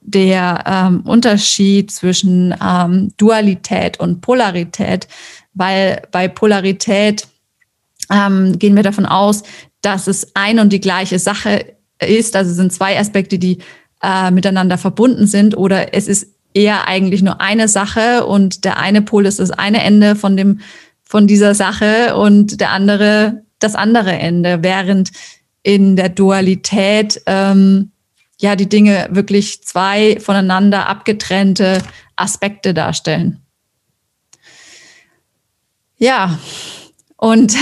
der 0.00 0.64
ähm, 0.66 1.02
Unterschied 1.02 1.90
zwischen 1.90 2.54
ähm, 2.62 3.12
Dualität 3.16 4.00
und 4.00 4.20
Polarität, 4.20 5.06
weil 5.54 6.02
bei 6.10 6.28
Polarität 6.28 7.28
ähm, 8.10 8.58
gehen 8.58 8.74
wir 8.74 8.82
davon 8.82 9.06
aus, 9.06 9.42
dass 9.80 10.06
es 10.06 10.34
ein 10.34 10.58
und 10.58 10.72
die 10.72 10.80
gleiche 10.80 11.18
Sache 11.18 11.76
ist. 12.00 12.34
Also 12.34 12.52
sind 12.52 12.72
zwei 12.72 12.98
Aspekte, 12.98 13.38
die 13.38 13.58
äh, 14.02 14.30
miteinander 14.30 14.78
verbunden 14.78 15.26
sind 15.26 15.56
oder 15.56 15.94
es 15.94 16.08
ist 16.08 16.26
eher 16.54 16.86
eigentlich 16.86 17.22
nur 17.22 17.40
eine 17.40 17.68
Sache 17.68 18.26
und 18.26 18.64
der 18.64 18.78
eine 18.78 19.02
Pol 19.02 19.26
ist 19.26 19.38
das 19.38 19.50
eine 19.50 19.82
Ende 19.82 20.16
von 20.16 20.36
dem 20.36 20.60
von 21.02 21.26
dieser 21.26 21.54
Sache 21.54 22.16
und 22.16 22.60
der 22.60 22.70
andere 22.70 23.42
das 23.62 23.74
andere 23.74 24.12
Ende, 24.12 24.62
während 24.62 25.12
in 25.62 25.96
der 25.96 26.08
Dualität 26.08 27.22
ähm, 27.26 27.92
ja 28.40 28.56
die 28.56 28.68
Dinge 28.68 29.08
wirklich 29.12 29.62
zwei 29.62 30.18
voneinander 30.20 30.88
abgetrennte 30.88 31.82
Aspekte 32.16 32.74
darstellen. 32.74 33.40
Ja, 35.96 36.38
und 37.16 37.54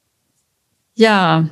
ja, 0.94 1.50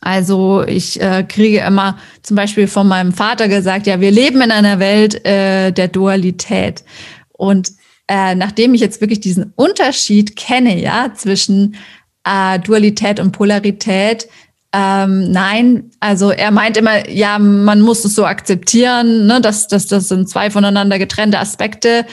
also 0.00 0.64
ich 0.66 1.00
äh, 1.00 1.24
kriege 1.24 1.60
immer 1.60 1.98
zum 2.22 2.36
Beispiel 2.36 2.68
von 2.68 2.86
meinem 2.86 3.12
Vater 3.12 3.48
gesagt, 3.48 3.86
ja, 3.86 4.00
wir 4.00 4.10
leben 4.10 4.40
in 4.40 4.50
einer 4.50 4.78
Welt 4.78 5.24
äh, 5.24 5.72
der 5.72 5.88
Dualität. 5.88 6.84
Und 7.32 7.72
äh, 8.08 8.34
nachdem 8.34 8.74
ich 8.74 8.80
jetzt 8.80 9.00
wirklich 9.00 9.20
diesen 9.20 9.52
Unterschied 9.56 10.36
kenne, 10.36 10.80
ja, 10.80 11.12
zwischen 11.14 11.76
äh, 12.24 12.58
Dualität 12.60 13.20
und 13.20 13.32
Polarität, 13.32 14.28
ähm, 14.72 15.30
nein, 15.32 15.90
also 16.00 16.30
er 16.30 16.50
meint 16.50 16.76
immer, 16.76 17.08
ja, 17.08 17.38
man 17.38 17.80
muss 17.80 18.04
es 18.04 18.14
so 18.14 18.26
akzeptieren, 18.26 19.26
ne, 19.26 19.40
dass, 19.40 19.68
dass 19.68 19.86
das 19.86 20.08
sind 20.08 20.28
zwei 20.28 20.50
voneinander 20.50 20.98
getrennte 20.98 21.38
Aspekte. 21.38 22.04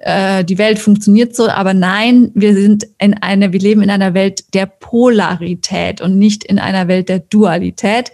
Äh, 0.00 0.44
die 0.44 0.58
Welt 0.58 0.78
funktioniert 0.78 1.34
so, 1.34 1.48
aber 1.48 1.74
nein, 1.74 2.30
wir 2.34 2.54
sind 2.54 2.86
in 2.98 3.14
einer, 3.14 3.52
wir 3.52 3.60
leben 3.60 3.82
in 3.82 3.90
einer 3.90 4.14
Welt 4.14 4.54
der 4.54 4.66
Polarität 4.66 6.00
und 6.00 6.18
nicht 6.18 6.44
in 6.44 6.58
einer 6.58 6.88
Welt 6.88 7.08
der 7.08 7.20
Dualität. 7.20 8.12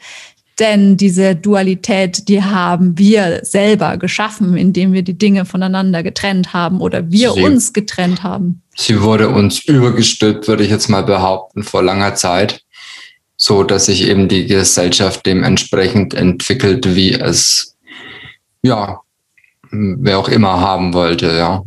Denn 0.58 0.96
diese 0.96 1.36
Dualität, 1.36 2.28
die 2.28 2.42
haben 2.42 2.96
wir 2.96 3.40
selber 3.44 3.98
geschaffen, 3.98 4.56
indem 4.56 4.94
wir 4.94 5.02
die 5.02 5.18
Dinge 5.18 5.44
voneinander 5.44 6.02
getrennt 6.02 6.54
haben 6.54 6.80
oder 6.80 7.10
wir 7.10 7.32
sie, 7.32 7.42
uns 7.42 7.74
getrennt 7.74 8.22
haben. 8.22 8.62
Sie 8.74 9.02
wurde 9.02 9.28
uns 9.28 9.58
übergestülpt, 9.60 10.48
würde 10.48 10.64
ich 10.64 10.70
jetzt 10.70 10.88
mal 10.88 11.02
behaupten, 11.02 11.62
vor 11.62 11.82
langer 11.82 12.14
Zeit 12.14 12.62
so 13.36 13.62
dass 13.62 13.86
sich 13.86 14.02
eben 14.02 14.28
die 14.28 14.46
Gesellschaft 14.46 15.26
dementsprechend 15.26 16.14
entwickelt, 16.14 16.94
wie 16.94 17.12
es 17.12 17.76
ja 18.62 19.00
wer 19.70 20.18
auch 20.18 20.28
immer 20.28 20.60
haben 20.60 20.94
wollte, 20.94 21.36
ja. 21.36 21.62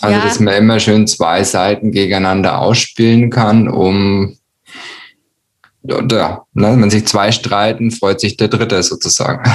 Also 0.00 0.16
ja. 0.16 0.24
dass 0.24 0.40
man 0.40 0.54
immer 0.54 0.78
schön 0.78 1.06
zwei 1.06 1.42
Seiten 1.42 1.90
gegeneinander 1.90 2.60
ausspielen 2.60 3.30
kann, 3.30 3.68
um 3.68 4.36
ja, 5.82 6.44
ne, 6.52 6.76
wenn 6.78 6.90
sich 6.90 7.06
zwei 7.06 7.32
streiten, 7.32 7.90
freut 7.90 8.20
sich 8.20 8.36
der 8.36 8.48
Dritte 8.48 8.82
sozusagen. 8.82 9.48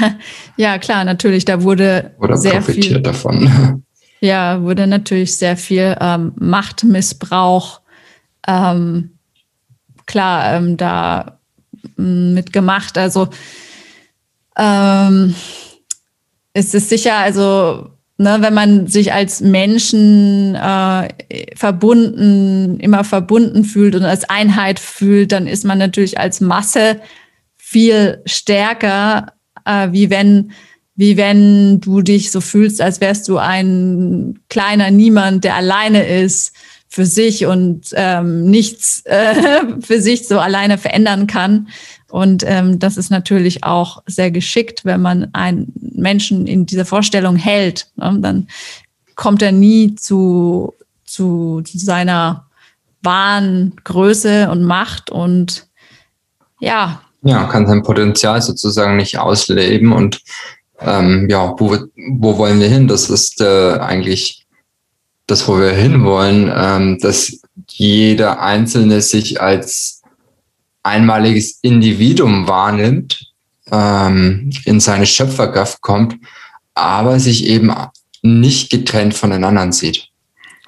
ja, 0.56 0.78
klar, 0.78 1.04
natürlich, 1.04 1.44
da 1.44 1.62
wurde 1.62 2.14
Oder 2.18 2.36
sehr 2.36 2.62
viel 2.62 3.00
davon. 3.00 3.84
Ja, 4.20 4.60
wurde 4.62 4.86
natürlich 4.88 5.36
sehr 5.36 5.56
viel 5.56 5.96
ähm, 6.00 6.32
Machtmissbrauch 6.36 7.80
ähm, 8.48 9.18
klar 10.06 10.54
ähm, 10.54 10.76
da 10.76 11.38
mm, 11.96 12.34
mitgemacht. 12.34 12.98
Also 12.98 13.28
ähm, 14.56 15.36
es 16.52 16.74
ist 16.74 16.88
sicher, 16.88 17.16
also 17.16 17.90
ne, 18.18 18.38
wenn 18.40 18.54
man 18.54 18.86
sich 18.86 19.12
als 19.12 19.40
Menschen 19.40 20.54
äh, 20.54 21.08
verbunden, 21.54 22.78
immer 22.80 23.04
verbunden 23.04 23.64
fühlt 23.64 23.94
und 23.94 24.04
als 24.04 24.28
Einheit 24.28 24.78
fühlt, 24.78 25.32
dann 25.32 25.46
ist 25.46 25.64
man 25.64 25.78
natürlich 25.78 26.18
als 26.18 26.40
Masse 26.40 27.00
viel 27.56 28.22
stärker, 28.26 29.32
äh, 29.64 29.88
wie 29.92 30.10
wenn 30.10 30.52
wie 30.98 31.16
wenn 31.16 31.78
du 31.78 32.02
dich 32.02 32.32
so 32.32 32.40
fühlst, 32.40 32.80
als 32.80 33.00
wärst 33.00 33.28
du 33.28 33.38
ein 33.38 34.40
kleiner 34.48 34.90
Niemand, 34.90 35.44
der 35.44 35.54
alleine 35.54 36.04
ist 36.04 36.52
für 36.88 37.06
sich 37.06 37.46
und 37.46 37.90
ähm, 37.92 38.50
nichts 38.50 39.02
äh, 39.04 39.62
für 39.80 40.00
sich 40.02 40.26
so 40.26 40.40
alleine 40.40 40.76
verändern 40.76 41.28
kann. 41.28 41.68
Und 42.10 42.42
ähm, 42.46 42.78
das 42.78 42.96
ist 42.96 43.10
natürlich 43.10 43.64
auch 43.64 44.02
sehr 44.06 44.30
geschickt, 44.30 44.84
wenn 44.84 45.02
man 45.02 45.28
einen 45.34 45.72
Menschen 45.94 46.46
in 46.46 46.64
dieser 46.64 46.84
Vorstellung 46.86 47.36
hält. 47.36 47.88
Ne? 47.96 48.18
Dann 48.20 48.48
kommt 49.14 49.42
er 49.42 49.52
nie 49.52 49.94
zu, 49.94 50.74
zu, 51.04 51.62
zu 51.62 51.78
seiner 51.78 52.46
wahren 53.02 53.74
Größe 53.84 54.50
und 54.50 54.62
Macht 54.62 55.10
und 55.10 55.66
ja. 56.60 57.02
Ja, 57.22 57.44
kann 57.44 57.66
sein 57.66 57.82
Potenzial 57.82 58.40
sozusagen 58.40 58.96
nicht 58.96 59.18
ausleben 59.18 59.92
und 59.92 60.20
ähm, 60.80 61.26
ja, 61.28 61.54
wo, 61.58 61.76
wo 62.18 62.38
wollen 62.38 62.60
wir 62.60 62.68
hin? 62.68 62.88
Das 62.88 63.10
ist 63.10 63.40
äh, 63.40 63.78
eigentlich 63.78 64.46
das, 65.26 65.46
wo 65.46 65.58
wir 65.58 65.72
hinwollen, 65.72 66.50
ähm, 66.54 66.98
dass 67.00 67.40
jeder 67.68 68.40
Einzelne 68.40 69.00
sich 69.00 69.40
als 69.40 69.97
einmaliges 70.88 71.58
Individuum 71.62 72.48
wahrnimmt, 72.48 73.32
ähm, 73.70 74.50
in 74.64 74.80
seine 74.80 75.06
Schöpferkraft 75.06 75.80
kommt, 75.80 76.16
aber 76.74 77.20
sich 77.20 77.46
eben 77.46 77.72
nicht 78.22 78.70
getrennt 78.70 79.14
voneinander 79.14 79.70
sieht. 79.72 80.08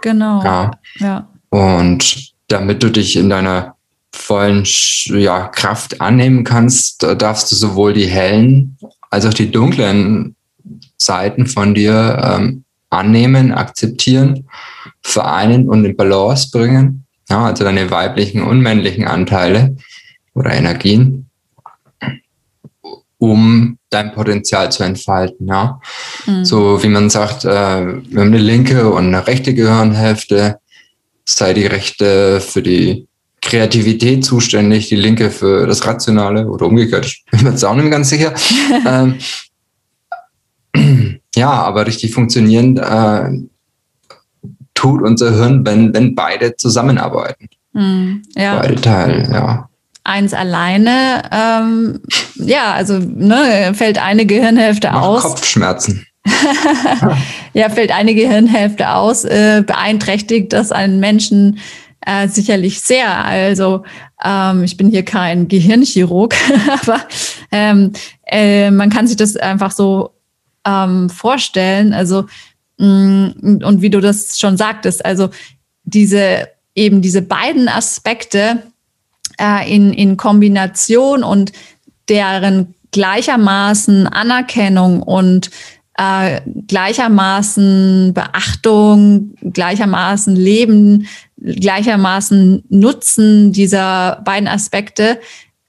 Genau. 0.03 0.43
Ja. 0.45 0.71
ja. 0.99 1.29
Und 1.50 2.33
damit 2.49 2.83
du 2.83 2.91
dich 2.91 3.17
in 3.17 3.31
deiner 3.31 3.77
vollen 4.12 4.65
ja, 5.07 5.49
Kraft 5.49 6.00
annehmen 6.00 6.45
kannst, 6.45 7.03
darfst 7.03 7.50
du 7.50 7.57
sowohl 7.57 7.93
die 7.93 8.07
hellen 8.07 8.77
als 9.11 9.27
auch 9.27 9.35
die 9.35 9.50
dunklen 9.50 10.37
Seiten 10.97 11.47
von 11.47 11.75
dir 11.75 12.21
ähm, 12.23 12.65
annehmen, 12.91 13.53
akzeptieren, 13.53 14.49
vereinen 15.03 15.69
und 15.69 15.85
in 15.85 15.97
Balance 15.97 16.50
bringen. 16.53 17.07
Ja, 17.29 17.47
also 17.47 17.65
deine 17.65 17.91
weiblichen 17.91 18.43
und 18.43 18.61
männlichen 18.61 19.07
Anteile 19.07 19.77
oder 20.35 20.53
Energien, 20.53 21.29
um 23.19 23.79
dein 23.91 24.13
Potenzial 24.13 24.73
zu 24.73 24.83
entfalten. 24.83 25.47
Ja. 25.47 25.81
Mhm. 26.27 26.45
So 26.45 26.83
wie 26.83 26.89
man 26.89 27.11
sagt, 27.11 27.45
äh, 27.45 27.49
wir 27.49 28.21
haben 28.21 28.29
eine 28.29 28.39
linke 28.39 28.91
und 28.91 29.07
eine 29.07 29.27
rechte 29.27 29.55
Gehirnhälfte, 29.55 30.59
sei 31.25 31.53
die 31.55 31.67
rechte 31.67 32.41
für 32.41 32.63
die 32.63 33.07
Kreativität 33.43 34.25
zuständig, 34.25 34.89
die 34.89 34.97
linke 34.97 35.31
für 35.31 35.67
das 35.67 35.87
Rationale 35.87 36.47
oder 36.47 36.67
umgekehrt, 36.67 37.07
ich 37.07 37.25
bin 37.31 37.45
mir 37.45 37.51
jetzt 37.51 37.65
auch 37.65 37.75
nicht 37.75 37.91
ganz 37.91 38.11
sicher. 38.11 38.35
ähm, 38.87 39.19
ja, 41.35 41.51
aber 41.51 41.87
richtig 41.87 42.13
funktionieren 42.13 42.77
äh, 42.77 43.31
tut 44.75 45.03
unser 45.03 45.35
Hirn, 45.35 45.65
wenn, 45.65 45.95
wenn 45.95 46.15
beide 46.15 46.57
zusammenarbeiten. 46.57 47.49
Mm, 47.73 48.17
ja. 48.37 48.59
Beide 48.59 48.75
Teile, 48.77 49.33
ja. 49.33 49.70
Eins 50.11 50.35
alleine, 50.35 51.23
ähm, 51.31 52.00
ja, 52.35 52.73
also 52.73 52.99
ne, 52.99 53.73
fällt 53.75 54.02
eine 54.02 54.26
Gehirnhälfte 54.26 54.90
Macht 54.90 55.05
aus. 55.05 55.23
Kopfschmerzen. 55.23 56.05
ja, 57.55 57.69
fällt 57.69 57.93
eine 57.93 58.17
Gehirnhälfte 58.17 58.90
aus, 58.90 59.25
äh, 59.25 59.62
beeinträchtigt 59.64 60.52
das 60.52 60.73
einen 60.73 60.99
Menschen 60.99 61.61
äh, 62.05 62.26
sicherlich 62.26 62.81
sehr. 62.81 63.25
Also 63.25 63.85
ähm, 64.25 64.64
ich 64.64 64.76
bin 64.76 64.90
hier 64.90 65.05
kein 65.05 65.47
Gehirnchirurg, 65.47 66.35
aber 66.83 67.00
ähm, 67.52 67.93
äh, 68.26 68.73
man 68.73 68.90
kann 68.90 69.07
sich 69.07 69.17
das 69.17 69.37
einfach 69.37 69.71
so 69.71 70.11
ähm, 70.67 71.09
vorstellen. 71.09 71.93
Also, 71.93 72.26
mh, 72.79 73.35
mm, 73.40 73.61
und 73.62 73.81
wie 73.81 73.90
du 73.90 74.00
das 74.00 74.40
schon 74.40 74.57
sagtest, 74.57 75.05
also 75.05 75.31
diese 75.85 76.49
eben 76.75 77.00
diese 77.00 77.23
beiden 77.23 77.69
Aspekte 77.69 78.62
äh, 79.40 79.75
in, 79.75 79.92
in 79.92 80.16
Kombination 80.16 81.25
und 81.25 81.52
deren 82.09 82.75
gleichermaßen 82.92 84.06
Anerkennung 84.06 85.02
und 85.02 85.50
äh, 85.97 86.40
gleichermaßen 86.66 88.12
Beachtung, 88.14 89.35
gleichermaßen 89.42 90.35
Leben, 90.35 91.06
gleichermaßen 91.37 92.64
Nutzen 92.68 93.52
dieser 93.52 94.20
beiden 94.25 94.49
Aspekte 94.49 95.20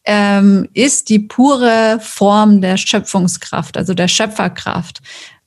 ähm, 0.04 0.68
ist 0.74 1.10
die 1.10 1.20
pure 1.20 2.00
Form 2.02 2.62
der 2.62 2.78
Schöpfungskraft, 2.78 3.78
also 3.78 3.94
der 3.94 4.08
Schöpferkraft. 4.08 5.02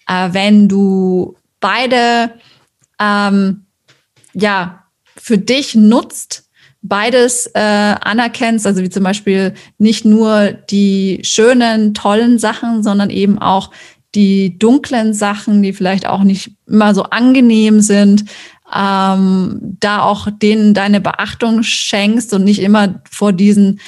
Äh, 0.07 0.29
wenn 0.33 0.69
du 0.69 1.37
beide 1.61 2.33
ähm, 3.01 3.67
ja 4.33 4.85
für 5.17 5.39
dich 5.39 5.75
nutzt, 5.75 6.44
beides 6.85 7.47
äh, 7.55 7.59
anerkennst, 7.59 8.67
also 8.67 8.83
wie 8.83 8.91
zum 8.91 9.03
Beispiel 9.03 9.55
nicht 9.79 10.05
nur 10.05 10.53
die 10.53 11.21
schönen, 11.23 11.95
tollen 11.95 12.39
Sachen, 12.39 12.83
sondern 12.83 13.11
eben 13.11 13.39
auch 13.39 13.71
die 14.15 14.59
dunklen 14.59 15.15
Sachen, 15.15 15.63
die 15.63 15.73
vielleicht 15.73 16.07
auch 16.07 16.23
nicht 16.23 16.53
immer 16.69 16.95
so 16.95 17.05
angenehm 17.05 17.81
sind, 17.81 18.27
ähm, 18.73 19.77
da 19.81 20.03
auch 20.03 20.29
denen 20.31 20.75
deine 20.75 21.01
Beachtung 21.01 21.63
schenkst 21.63 22.33
und 22.35 22.45
nicht 22.45 22.61
immer 22.61 23.01
vor 23.11 23.33
diesen 23.33 23.81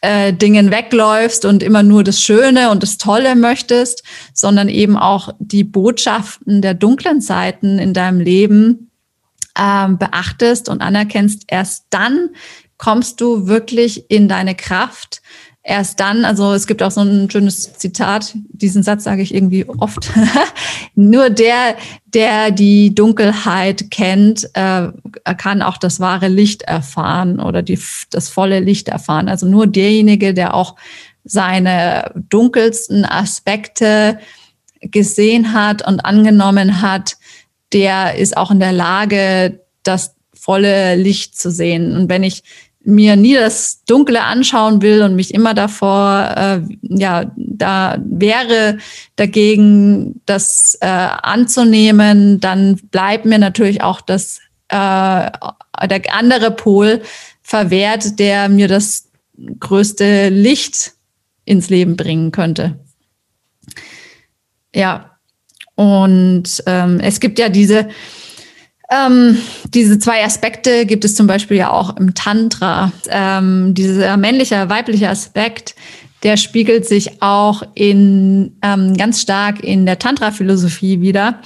äh, 0.00 0.32
Dingen 0.32 0.72
wegläufst 0.72 1.44
und 1.44 1.62
immer 1.62 1.84
nur 1.84 2.02
das 2.02 2.20
Schöne 2.20 2.70
und 2.70 2.82
das 2.82 2.98
Tolle 2.98 3.36
möchtest, 3.36 4.02
sondern 4.34 4.68
eben 4.68 4.96
auch 4.96 5.30
die 5.38 5.64
Botschaften 5.64 6.62
der 6.62 6.74
dunklen 6.74 7.20
Seiten 7.20 7.78
in 7.78 7.94
deinem 7.94 8.20
Leben 8.20 8.90
ähm, 9.58 9.98
beachtest 9.98 10.68
und 10.68 10.80
anerkennst, 10.80 11.44
erst 11.48 11.86
dann 11.90 12.30
kommst 12.78 13.20
du 13.20 13.46
wirklich 13.46 14.10
in 14.10 14.28
deine 14.28 14.54
Kraft. 14.54 15.22
Erst 15.66 15.98
dann, 15.98 16.26
also 16.26 16.52
es 16.52 16.66
gibt 16.66 16.82
auch 16.82 16.90
so 16.90 17.00
ein 17.00 17.30
schönes 17.30 17.72
Zitat, 17.72 18.34
diesen 18.34 18.82
Satz 18.82 19.04
sage 19.04 19.22
ich 19.22 19.34
irgendwie 19.34 19.66
oft. 19.66 20.12
Nur 20.94 21.30
der, 21.30 21.76
der 22.04 22.50
die 22.50 22.94
Dunkelheit 22.94 23.90
kennt, 23.90 24.50
äh, 24.52 24.88
kann 25.38 25.62
auch 25.62 25.78
das 25.78 26.00
wahre 26.00 26.28
Licht 26.28 26.62
erfahren 26.62 27.40
oder 27.40 27.62
die, 27.62 27.78
das 28.10 28.28
volle 28.28 28.60
Licht 28.60 28.88
erfahren. 28.88 29.30
Also 29.30 29.46
nur 29.46 29.66
derjenige, 29.66 30.34
der 30.34 30.52
auch 30.52 30.76
seine 31.24 32.12
dunkelsten 32.28 33.06
Aspekte 33.06 34.18
gesehen 34.82 35.54
hat 35.54 35.86
und 35.86 36.04
angenommen 36.04 36.82
hat, 36.82 37.16
der 37.74 38.16
ist 38.16 38.36
auch 38.36 38.50
in 38.50 38.60
der 38.60 38.72
Lage, 38.72 39.60
das 39.82 40.14
volle 40.32 40.94
Licht 40.96 41.38
zu 41.38 41.50
sehen. 41.50 41.96
Und 41.96 42.08
wenn 42.08 42.22
ich 42.22 42.42
mir 42.84 43.16
nie 43.16 43.34
das 43.34 43.84
Dunkle 43.84 44.22
anschauen 44.22 44.82
will 44.82 45.02
und 45.02 45.16
mich 45.16 45.32
immer 45.32 45.54
davor, 45.54 46.34
äh, 46.36 46.60
ja, 46.82 47.32
da 47.36 47.98
wäre 48.04 48.78
dagegen, 49.16 50.20
das 50.26 50.76
äh, 50.80 50.86
anzunehmen, 50.86 52.40
dann 52.40 52.76
bleibt 52.90 53.24
mir 53.24 53.38
natürlich 53.38 53.82
auch 53.82 54.00
das, 54.00 54.40
äh, 54.68 54.74
der 54.76 56.02
andere 56.10 56.50
Pol 56.50 57.02
verwehrt, 57.42 58.18
der 58.18 58.48
mir 58.48 58.68
das 58.68 59.08
größte 59.60 60.28
Licht 60.28 60.92
ins 61.46 61.70
Leben 61.70 61.96
bringen 61.96 62.32
könnte. 62.32 62.78
Ja, 64.74 65.13
und 65.74 66.62
ähm, 66.66 67.00
es 67.00 67.20
gibt 67.20 67.38
ja 67.38 67.48
diese, 67.48 67.88
ähm, 68.90 69.38
diese 69.68 69.98
zwei 69.98 70.24
Aspekte 70.24 70.86
gibt 70.86 71.04
es 71.04 71.14
zum 71.14 71.26
Beispiel 71.26 71.56
ja 71.56 71.70
auch 71.70 71.96
im 71.96 72.14
Tantra. 72.14 72.92
Ähm, 73.08 73.74
dieser 73.74 74.16
männliche, 74.16 74.68
weibliche 74.68 75.08
Aspekt, 75.08 75.74
der 76.22 76.36
spiegelt 76.36 76.86
sich 76.86 77.22
auch 77.22 77.62
in 77.74 78.56
ähm, 78.62 78.96
ganz 78.96 79.20
stark 79.20 79.62
in 79.62 79.84
der 79.84 79.98
Tantra-Philosophie 79.98 81.00
wieder. 81.00 81.40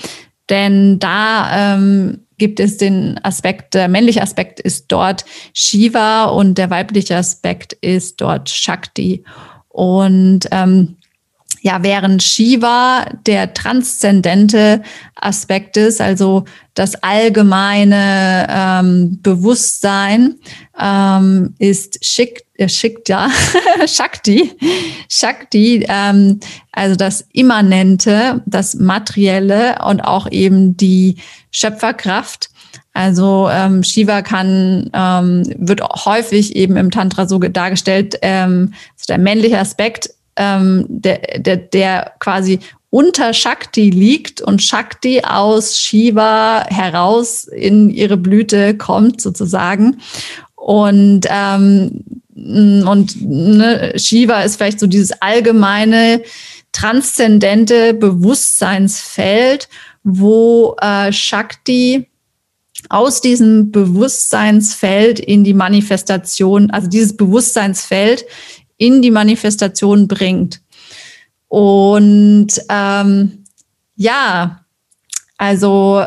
Denn 0.51 0.99
da 0.99 1.75
ähm, 1.77 2.21
gibt 2.39 2.61
es 2.61 2.77
den 2.77 3.19
Aspekt, 3.23 3.75
der 3.75 3.89
männliche 3.89 4.23
Aspekt 4.23 4.61
ist 4.61 4.87
dort 4.89 5.25
Shiva 5.53 6.27
und 6.27 6.57
der 6.57 6.71
weibliche 6.71 7.17
Aspekt 7.17 7.73
ist 7.73 8.21
dort 8.21 8.49
Shakti. 8.49 9.25
Und 9.69 10.49
ähm, 10.51 10.97
ja, 11.61 11.83
während 11.83 12.23
Shiva 12.23 13.07
der 13.27 13.55
transzendente 13.55 14.83
Aspekt 15.15 15.77
ist, 15.77 16.01
also 16.01 16.45
das 16.75 17.03
allgemeine 17.03 18.47
ähm, 18.49 19.19
Bewusstsein, 19.23 20.37
ähm, 20.81 21.55
ist 21.59 22.05
Shik, 22.05 22.45
äh, 22.55 22.69
Shikta, 22.69 23.29
Shakti, 23.87 24.53
Shakti, 25.09 25.85
ähm, 25.89 26.39
also 26.73 26.95
das 26.95 27.27
Immanente, 27.33 28.43
das 28.47 28.75
Materielle 28.75 29.79
und 29.85 30.01
auch 30.01 30.31
eben 30.31 30.77
die 30.77 31.17
Schöpferkraft. 31.51 32.51
Also 32.93 33.49
ähm, 33.51 33.83
Shiva 33.83 34.23
kann 34.23 34.91
ähm, 34.93 35.43
wird 35.57 35.83
häufig 35.83 36.57
eben 36.57 36.77
im 36.77 36.91
Tantra 36.91 37.27
so 37.27 37.39
dargestellt, 37.39 38.17
ähm, 38.23 38.75
also 38.95 39.05
der 39.09 39.19
männliche 39.19 39.59
Aspekt 39.59 40.11
ähm, 40.39 40.87
der, 40.89 41.19
der, 41.39 41.57
der 41.57 42.13
quasi 42.21 42.61
unter 42.91 43.35
Shakti 43.35 43.91
liegt 43.91 44.41
und 44.41 44.63
Shakti 44.63 45.23
aus 45.23 45.79
Shiva 45.79 46.65
heraus 46.69 47.45
in 47.45 47.91
ihre 47.91 48.17
Blüte 48.17 48.77
kommt 48.77 49.21
sozusagen. 49.21 49.99
Und, 50.55 51.27
ähm, 51.29 52.05
und 52.35 53.21
ne, 53.21 53.93
Shiva 53.97 54.41
ist 54.43 54.57
vielleicht 54.57 54.81
so 54.81 54.87
dieses 54.87 55.13
allgemeine, 55.21 56.23
transzendente 56.73 57.95
Bewusstseinsfeld, 57.95 59.69
wo 60.05 60.77
äh, 60.81 61.13
Shakti 61.13 62.09
aus 62.89 63.21
diesem 63.21 63.71
Bewusstseinsfeld 63.71 65.21
in 65.21 65.45
die 65.45 65.55
Manifestation, 65.55 66.71
also 66.71 66.89
dieses 66.89 67.17
Bewusstseinsfeld 67.17 68.25
in 68.79 69.03
die 69.03 69.11
Manifestation 69.11 70.09
bringt. 70.09 70.61
Und 71.49 72.49
ähm, 72.69 73.45
ja, 73.97 74.65
also 75.37 76.05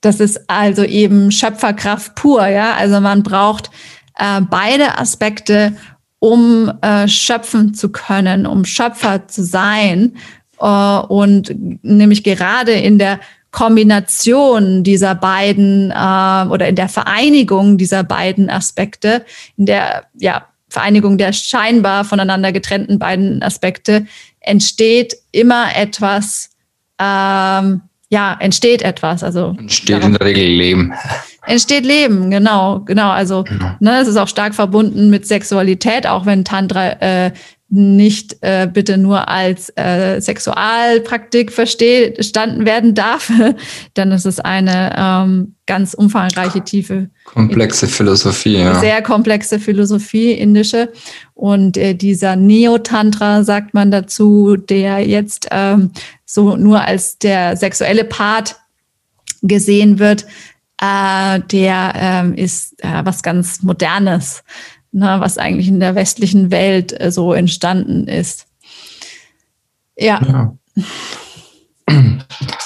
das 0.00 0.20
ist 0.20 0.48
also 0.48 0.84
eben 0.84 1.32
Schöpferkraft 1.32 2.14
pur, 2.14 2.46
ja. 2.46 2.74
Also 2.74 3.00
man 3.00 3.22
braucht 3.22 3.70
äh, 4.16 4.40
beide 4.40 4.98
Aspekte, 4.98 5.76
um 6.18 6.72
äh, 6.82 7.08
schöpfen 7.08 7.74
zu 7.74 7.90
können, 7.90 8.46
um 8.46 8.64
Schöpfer 8.64 9.28
zu 9.28 9.44
sein. 9.44 10.16
Äh, 10.60 10.64
und 10.64 11.54
nämlich 11.82 12.24
gerade 12.24 12.72
in 12.72 12.98
der 12.98 13.20
Kombination 13.50 14.84
dieser 14.84 15.14
beiden 15.14 15.90
äh, 15.90 16.48
oder 16.48 16.68
in 16.68 16.76
der 16.76 16.88
Vereinigung 16.88 17.78
dieser 17.78 18.04
beiden 18.04 18.50
Aspekte, 18.50 19.24
in 19.56 19.66
der 19.66 20.04
ja 20.18 20.46
Vereinigung 20.68 21.18
der 21.18 21.32
scheinbar 21.32 22.04
voneinander 22.04 22.52
getrennten 22.52 22.98
beiden 22.98 23.42
Aspekte 23.42 24.06
entsteht 24.40 25.16
immer 25.32 25.76
etwas, 25.76 26.50
ähm, 26.98 27.82
ja, 28.10 28.36
entsteht 28.40 28.82
etwas. 28.82 29.22
Also 29.22 29.54
entsteht 29.58 30.02
in 30.02 30.12
der 30.12 30.26
Regel 30.26 30.44
Leben. 30.44 30.94
Entsteht 31.46 31.86
Leben, 31.86 32.30
genau, 32.30 32.80
genau. 32.80 33.10
Also 33.10 33.44
genau. 33.44 33.70
Ne, 33.80 34.00
es 34.00 34.08
ist 34.08 34.16
auch 34.16 34.28
stark 34.28 34.54
verbunden 34.54 35.08
mit 35.10 35.26
Sexualität, 35.26 36.06
auch 36.06 36.26
wenn 36.26 36.44
Tantra 36.44 36.90
äh, 37.00 37.32
nicht 37.70 38.36
äh, 38.40 38.66
bitte 38.72 38.96
nur 38.96 39.28
als 39.28 39.70
äh, 39.76 40.20
Sexualpraktik 40.20 41.52
verstanden 41.52 42.64
werden 42.64 42.94
darf, 42.94 43.30
dann 43.94 44.12
ist 44.12 44.24
es 44.24 44.40
eine 44.40 44.94
ähm, 44.96 45.54
ganz 45.66 45.92
umfangreiche, 45.92 46.62
tiefe. 46.62 47.10
Komplexe 47.24 47.86
Philosophie, 47.86 48.56
ja. 48.56 48.80
Sehr 48.80 49.02
komplexe 49.02 49.60
Philosophie, 49.60 50.32
indische. 50.32 50.90
Und 51.34 51.76
äh, 51.76 51.94
dieser 51.94 52.36
Neo-Tantra, 52.36 53.44
sagt 53.44 53.74
man 53.74 53.90
dazu, 53.90 54.56
der 54.56 55.06
jetzt 55.06 55.48
ähm, 55.50 55.90
so 56.24 56.56
nur 56.56 56.80
als 56.80 57.18
der 57.18 57.56
sexuelle 57.56 58.04
Part 58.04 58.56
gesehen 59.42 59.98
wird, 59.98 60.24
äh, 60.80 61.40
der 61.52 61.92
ähm, 61.96 62.34
ist 62.34 62.82
äh, 62.82 63.04
was 63.04 63.22
ganz 63.22 63.62
Modernes 63.62 64.42
na, 64.92 65.20
was 65.20 65.38
eigentlich 65.38 65.68
in 65.68 65.80
der 65.80 65.94
westlichen 65.94 66.50
Welt 66.50 66.98
äh, 67.00 67.10
so 67.10 67.32
entstanden 67.32 68.08
ist. 68.08 68.46
Ja. 69.96 70.20
ja. 70.22 70.58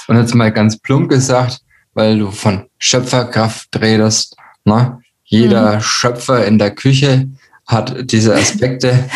Und 0.08 0.16
jetzt 0.16 0.35
mal 0.35 0.52
ganz 0.52 0.78
plump 0.78 1.08
gesagt, 1.08 1.61
weil 1.94 2.18
du 2.18 2.30
von 2.30 2.66
Schöpferkraft 2.78 3.68
redest, 3.80 4.37
ne? 4.64 5.00
jeder 5.24 5.76
mhm. 5.76 5.80
Schöpfer 5.80 6.46
in 6.46 6.58
der 6.58 6.74
Küche 6.74 7.28
hat 7.66 8.11
diese 8.12 8.35
Aspekte. 8.35 9.08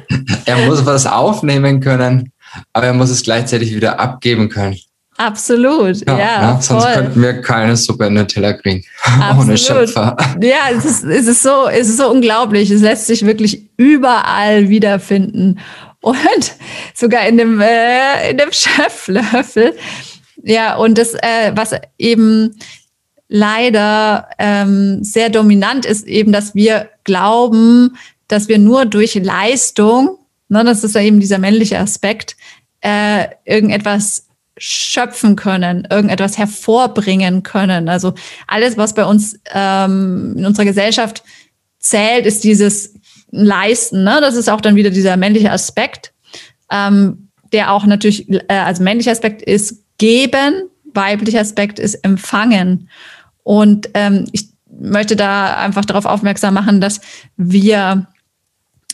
er 0.44 0.66
muss 0.66 0.86
was 0.86 1.06
aufnehmen 1.06 1.80
können, 1.80 2.32
aber 2.72 2.86
er 2.86 2.92
muss 2.92 3.10
es 3.10 3.22
gleichzeitig 3.22 3.74
wieder 3.74 3.98
abgeben 3.98 4.48
können. 4.48 4.76
Absolut, 5.16 6.04
ja. 6.06 6.18
ja, 6.18 6.42
ja 6.42 6.60
sonst 6.60 6.86
könnten 6.92 7.22
wir 7.22 7.40
keine 7.40 7.76
Suppe 7.76 8.06
in 8.06 8.16
den 8.16 8.26
Teller 8.26 8.54
kriegen. 8.54 8.84
Ohne 9.38 9.56
Schöpfer. 9.56 10.16
Ja, 10.40 10.70
es 10.76 10.84
ist, 10.84 11.04
es, 11.04 11.26
ist 11.26 11.42
so, 11.42 11.68
es 11.68 11.88
ist 11.88 11.98
so 11.98 12.10
unglaublich. 12.10 12.70
Es 12.70 12.80
lässt 12.80 13.06
sich 13.06 13.24
wirklich 13.24 13.70
überall 13.76 14.68
wiederfinden. 14.68 15.60
Und 16.00 16.52
sogar 16.94 17.26
in 17.28 17.38
dem, 17.38 17.60
äh, 17.60 18.30
in 18.30 18.38
dem 18.38 18.48
Schöpflöffel. 18.52 19.74
Ja, 20.42 20.76
und 20.76 20.98
das, 20.98 21.14
äh, 21.14 21.52
was 21.54 21.72
eben 21.96 22.56
leider 23.28 24.28
ähm, 24.38 25.02
sehr 25.02 25.30
dominant 25.30 25.86
ist, 25.86 26.06
eben, 26.06 26.32
dass 26.32 26.54
wir 26.54 26.90
glauben, 27.04 27.96
dass 28.28 28.48
wir 28.48 28.58
nur 28.58 28.84
durch 28.84 29.14
Leistung, 29.14 30.18
ne, 30.48 30.64
das 30.64 30.84
ist 30.84 30.94
ja 30.94 31.00
eben 31.00 31.20
dieser 31.20 31.38
männliche 31.38 31.78
Aspekt, 31.78 32.36
äh, 32.80 33.28
irgendetwas 33.44 34.26
schöpfen 34.66 35.36
können, 35.36 35.86
irgendetwas 35.90 36.38
hervorbringen 36.38 37.42
können. 37.42 37.90
Also 37.90 38.14
alles, 38.46 38.78
was 38.78 38.94
bei 38.94 39.04
uns 39.04 39.38
ähm, 39.52 40.34
in 40.38 40.46
unserer 40.46 40.64
Gesellschaft 40.64 41.22
zählt, 41.78 42.24
ist 42.24 42.44
dieses 42.44 42.94
Leisten. 43.30 44.04
Ne? 44.04 44.18
Das 44.22 44.36
ist 44.36 44.48
auch 44.48 44.62
dann 44.62 44.74
wieder 44.74 44.88
dieser 44.88 45.18
männliche 45.18 45.52
Aspekt, 45.52 46.14
ähm, 46.70 47.28
der 47.52 47.72
auch 47.72 47.84
natürlich, 47.84 48.26
äh, 48.30 48.42
also 48.48 48.82
männlicher 48.82 49.12
Aspekt 49.12 49.42
ist 49.42 49.84
geben, 49.98 50.70
weiblicher 50.94 51.40
Aspekt 51.40 51.78
ist 51.78 51.96
empfangen. 51.96 52.88
Und 53.42 53.90
ähm, 53.92 54.24
ich 54.32 54.48
möchte 54.80 55.14
da 55.14 55.56
einfach 55.56 55.84
darauf 55.84 56.06
aufmerksam 56.06 56.54
machen, 56.54 56.80
dass 56.80 57.02
wir 57.36 58.06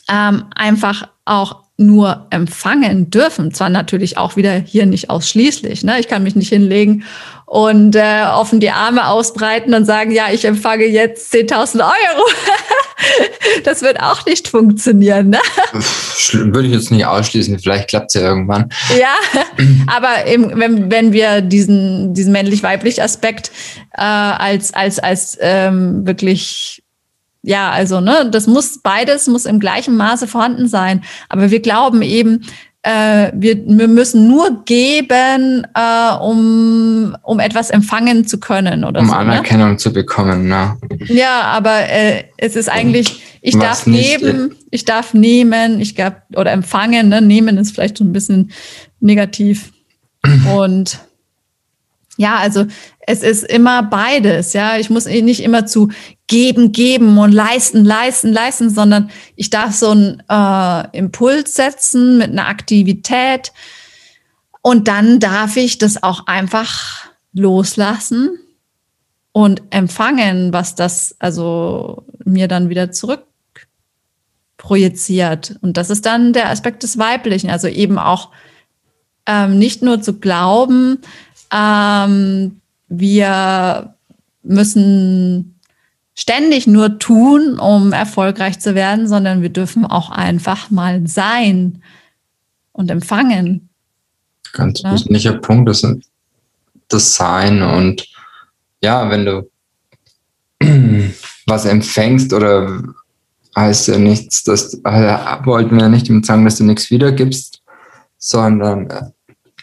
ähm, 0.09 0.47
einfach 0.57 1.09
auch 1.27 1.63
nur 1.81 2.27
empfangen 2.31 3.11
dürfen. 3.11 3.53
Zwar 3.53 3.71
natürlich 3.71 4.19
auch 4.19 4.37
wieder 4.37 4.53
hier 4.53 4.87
nicht 4.87 5.11
ausschließlich. 5.11 5.83
Ne? 5.83 5.99
Ich 5.99 6.09
kann 6.09 6.23
mich 6.23 6.37
nicht 6.37 6.51
hinlegen 6.51 7.05
und 7.47 7.97
äh, 7.97 8.23
offen 8.33 8.61
die 8.61 8.71
Arme 8.71 9.09
ausbreiten 9.09 9.75
und 9.75 9.85
sagen, 9.85 10.13
ja, 10.13 10.27
ich 10.33 10.45
empfange 10.45 10.85
jetzt 10.85 11.35
10.000 11.35 11.81
Euro. 11.81 12.29
das 13.65 13.83
wird 13.83 14.01
auch 14.01 14.25
nicht 14.27 14.47
funktionieren. 14.47 15.31
Ne? 15.31 15.39
Würde 16.33 16.69
ich 16.69 16.75
jetzt 16.75 16.93
nicht 16.93 17.07
ausschließen. 17.07 17.59
Vielleicht 17.59 17.89
klappt 17.89 18.15
es 18.15 18.21
ja 18.21 18.29
irgendwann. 18.29 18.71
Ja, 18.99 19.15
aber 19.89 20.27
eben, 20.27 20.61
wenn, 20.61 20.91
wenn 20.91 21.13
wir 21.13 21.41
diesen, 21.41 22.15
diesen 22.15 22.33
männlich-weiblich 22.33 23.03
Aspekt 23.03 23.51
äh, 23.97 24.03
als, 24.03 24.73
als, 24.73 24.99
als 24.99 25.37
ähm, 25.41 26.07
wirklich 26.07 26.83
ja, 27.43 27.71
also, 27.71 28.01
ne, 28.01 28.29
das 28.31 28.47
muss 28.47 28.79
beides 28.79 29.27
muss 29.27 29.47
im 29.47 29.61
gleichen 29.61 29.97
Maße 29.97 30.27
vorhanden 30.27 30.69
sein. 30.69 31.03
Aber 31.29 31.51
wir 31.51 31.61
glauben 31.61 32.03
eben, 32.03 32.43
äh, 32.83 33.31
wir, 33.35 33.57
wir 33.67 33.89
müssen 33.89 34.29
nur 34.29 34.65
geben, 34.65 35.67
äh, 35.75 36.15
um, 36.21 37.17
um 37.23 37.41
etwas 37.41 37.71
empfangen 37.71 38.27
zu 38.27 38.41
können 38.41 38.85
oder 38.85 39.01
um 39.01 39.07
so. 39.07 39.13
Um 39.13 39.19
Anerkennung 39.19 39.73
ne? 39.73 39.77
zu 39.77 39.93
bekommen, 39.93 40.49
ne? 40.49 40.79
Ja, 41.07 41.43
aber 41.43 41.89
äh, 41.91 42.25
es 42.39 42.57
ist 42.57 42.71
eigentlich, 42.71 43.23
ich 43.43 43.55
Was 43.55 43.61
darf 43.61 43.85
geben, 43.85 44.57
ich 44.71 44.85
darf 44.85 45.15
nehmen, 45.15 45.81
ich 45.81 45.95
gab 45.95 46.23
oder 46.37 46.53
empfangen, 46.53 47.09
ne? 47.09 47.21
Nehmen 47.21 47.59
ist 47.59 47.75
vielleicht 47.75 47.99
so 47.99 48.05
ein 48.05 48.13
bisschen 48.13 48.51
negativ. 49.01 49.73
Und 50.55 51.01
ja, 52.17 52.37
also 52.37 52.67
es 53.11 53.23
ist 53.25 53.43
immer 53.43 53.83
beides. 53.83 54.53
Ja, 54.53 54.77
ich 54.77 54.89
muss 54.89 55.07
nicht 55.07 55.43
immer 55.43 55.67
zu 55.67 55.89
geben, 56.29 56.71
geben 56.71 57.19
und 57.19 57.33
leisten, 57.33 57.85
leisten, 57.85 58.33
leisten, 58.33 58.71
sondern 58.71 59.11
ich 59.35 59.51
darf 59.51 59.75
so 59.75 59.91
einen 59.91 60.23
äh, 60.29 60.97
Impuls 60.97 61.55
setzen 61.55 62.19
mit 62.19 62.31
einer 62.31 62.47
Aktivität 62.47 63.53
und 64.63 64.87
dann 64.87 65.19
darf 65.19 65.57
ich 65.57 65.79
das 65.79 66.03
auch 66.03 66.29
einfach 66.29 67.09
loslassen 67.33 68.39
und 69.33 69.63
empfangen, 69.71 70.53
was 70.53 70.77
das 70.77 71.17
also 71.19 72.05
mir 72.25 72.47
dann 72.47 72.69
wieder 72.69 72.93
zurück 72.93 73.25
projiziert. 74.57 75.57
Und 75.63 75.77
das 75.77 75.91
ist 75.91 76.07
dann 76.07 76.33
der 76.33 76.51
Aspekt 76.51 76.85
des 76.85 76.97
Weiblichen, 76.97 77.51
also 77.51 77.67
eben 77.67 77.99
auch 77.99 78.31
ähm, 79.27 79.59
nicht 79.59 79.83
nur 79.83 80.01
zu 80.01 80.21
glauben, 80.21 80.99
ähm, 81.53 82.60
wir 82.91 83.95
müssen 84.43 85.59
ständig 86.15 86.67
nur 86.67 86.99
tun, 86.99 87.59
um 87.59 87.93
erfolgreich 87.93 88.61
zu 88.61 88.75
werden, 88.75 89.09
sondern 89.09 89.41
wir 89.41 89.49
dürfen 89.49 89.87
auch 89.87 90.11
einfach 90.11 90.71
mal 90.71 91.07
sein 91.07 91.83
und 92.73 92.91
empfangen. 92.91 93.71
Ganz 94.53 94.83
ja? 94.83 94.93
wesentlicher 94.93 95.35
Punkt 95.35 95.71
ist 95.71 95.87
das 96.89 97.15
Sein. 97.15 97.63
Und 97.63 98.07
ja, 98.83 99.09
wenn 99.09 99.25
du 99.25 99.51
was 101.47 101.65
empfängst 101.65 102.33
oder 102.33 102.83
heißt 103.57 103.89
ja 103.89 103.99
nichts, 103.99 104.43
dass 104.43 104.75
äh, 104.85 105.17
wollten 105.45 105.77
wir 105.77 105.89
nicht 105.89 106.11
sagen, 106.25 106.45
dass 106.45 106.57
du 106.57 106.65
nichts 106.65 106.91
wiedergibst, 106.91 107.63
sondern 108.19 109.13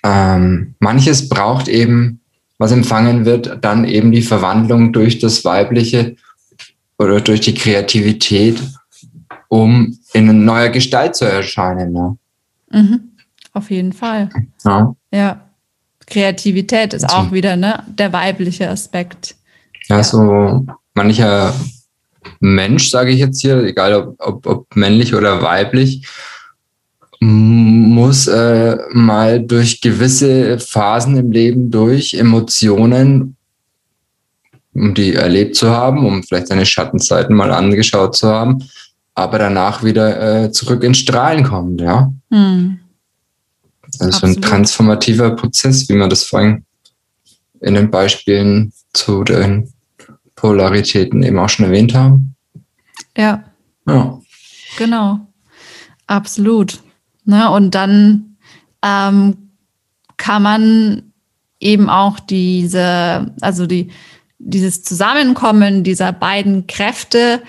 ähm, 0.04 0.76
manches 0.80 1.30
braucht 1.30 1.68
eben, 1.68 2.17
was 2.58 2.72
empfangen 2.72 3.26
wird, 3.26 3.64
dann 3.64 3.86
eben 3.86 4.12
die 4.12 4.22
Verwandlung 4.22 4.94
durch 4.94 5.20
das 5.20 5.46
Weibliche 5.46 6.16
oder 6.98 7.22
durch 7.22 7.42
die 7.42 7.54
Kreativität, 7.54 8.62
um 9.48 9.98
in 10.14 10.46
neuer 10.46 10.70
Gestalt 10.70 11.16
zu 11.16 11.26
erscheinen. 11.26 11.92
Ne? 11.92 12.18
Mhm. 12.72 13.12
Auf 13.54 13.70
jeden 13.70 13.94
Fall. 13.94 14.30
Ja. 14.64 14.96
ja. 15.12 15.42
Kreativität 16.08 16.94
ist 16.94 17.04
also, 17.04 17.16
auch 17.16 17.32
wieder 17.32 17.56
ne, 17.56 17.84
der 17.88 18.14
weibliche 18.14 18.70
Aspekt. 18.70 19.36
Ja, 19.88 19.98
ja. 19.98 20.04
so 20.04 20.66
mancher 20.94 21.54
Mensch, 22.40 22.90
sage 22.90 23.12
ich 23.12 23.20
jetzt 23.20 23.42
hier, 23.42 23.64
egal 23.64 23.94
ob, 23.94 24.16
ob, 24.20 24.46
ob 24.48 24.76
männlich 24.76 25.16
oder 25.16 25.42
weiblich, 25.42 26.08
muss 27.20 28.28
äh, 28.28 28.78
mal 28.92 29.42
durch 29.42 29.82
gewisse 29.82 30.60
Phasen 30.60 31.18
im 31.18 31.32
Leben 31.32 31.72
durch, 31.72 32.14
Emotionen, 32.14 33.36
um 34.74 34.94
die 34.94 35.14
erlebt 35.14 35.56
zu 35.56 35.70
haben, 35.72 36.06
um 36.06 36.22
vielleicht 36.24 36.48
seine 36.48 36.66
Schattenzeiten 36.66 37.36
mal 37.36 37.52
angeschaut 37.52 38.16
zu 38.16 38.28
haben, 38.28 38.64
aber 39.16 39.40
danach 39.40 39.84
wieder 39.84 40.44
äh, 40.44 40.52
zurück 40.52 40.84
ins 40.84 41.00
Strahlen 41.00 41.44
kommt, 41.44 41.82
ja. 41.82 42.12
Hm. 42.30 42.80
Also 44.00 44.28
ein 44.28 44.42
transformativer 44.42 45.32
Prozess, 45.32 45.90
wie 45.90 45.94
man 45.94 46.10
das 46.10 46.24
vorhin 46.24 46.66
in 47.62 47.74
den 47.74 47.90
Beispielen 47.90 48.74
zu 48.94 49.24
den 49.24 49.74
Polaritäten 50.36 51.24
eben 51.24 51.40
auch 51.40 51.50
schon 51.50 51.66
erwähnt 51.66 51.96
haben. 51.96 52.36
Ja. 53.18 53.44
Ja. 53.88 54.20
Genau. 54.78 55.20
Absolut. 56.06 56.80
Ne? 57.28 57.52
Und 57.52 57.76
dann 57.76 58.38
ähm, 58.84 59.50
kann 60.16 60.42
man 60.42 61.04
eben 61.60 61.90
auch 61.90 62.20
diese, 62.20 63.34
also 63.42 63.68
die, 63.68 63.92
dieses 64.40 64.84
Zusammenkommen 64.84 65.84
dieser 65.84 66.14
beiden 66.14 66.68
Kräfte, 66.68 67.42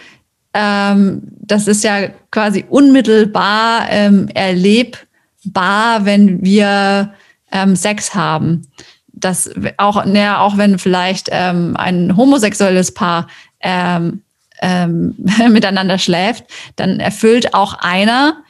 ähm, 0.52 1.22
das 1.40 1.68
ist 1.68 1.84
ja 1.84 2.08
quasi 2.30 2.64
unmittelbar 2.68 3.86
ähm, 3.88 4.28
erlebbar, 4.34 6.04
wenn 6.04 6.42
wir 6.42 7.14
ähm, 7.52 7.76
Sex 7.76 8.14
haben. 8.14 8.66
Das 9.12 9.50
auch, 9.76 10.04
ne, 10.04 10.40
auch 10.40 10.56
wenn 10.56 10.78
vielleicht 10.78 11.28
ähm, 11.30 11.76
ein 11.76 12.16
homosexuelles 12.16 12.92
Paar 12.94 13.28
ähm, 13.60 14.22
ähm, 14.60 15.14
miteinander 15.50 15.98
schläft, 15.98 16.44
dann 16.76 16.98
erfüllt 16.98 17.54
auch 17.54 17.74
einer 17.74 18.42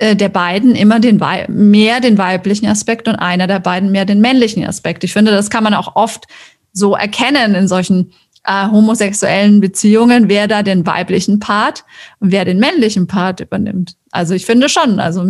der 0.00 0.28
beiden 0.28 0.74
immer 0.74 0.98
den 0.98 1.20
mehr 1.48 2.00
den 2.00 2.18
weiblichen 2.18 2.66
Aspekt 2.66 3.06
und 3.06 3.16
einer 3.16 3.46
der 3.46 3.60
beiden 3.60 3.92
mehr 3.92 4.04
den 4.04 4.20
männlichen 4.20 4.66
Aspekt. 4.66 5.04
Ich 5.04 5.12
finde, 5.12 5.30
das 5.30 5.50
kann 5.50 5.64
man 5.64 5.74
auch 5.74 5.94
oft 5.94 6.24
so 6.72 6.94
erkennen 6.94 7.54
in 7.54 7.68
solchen 7.68 8.12
äh, 8.44 8.68
homosexuellen 8.68 9.60
Beziehungen, 9.60 10.28
wer 10.28 10.48
da 10.48 10.62
den 10.62 10.86
weiblichen 10.86 11.38
Part 11.38 11.84
und 12.20 12.32
wer 12.32 12.44
den 12.44 12.58
männlichen 12.58 13.06
Part 13.06 13.40
übernimmt. 13.40 13.96
Also 14.10 14.34
ich 14.34 14.46
finde 14.46 14.68
schon, 14.68 15.00
also 15.00 15.24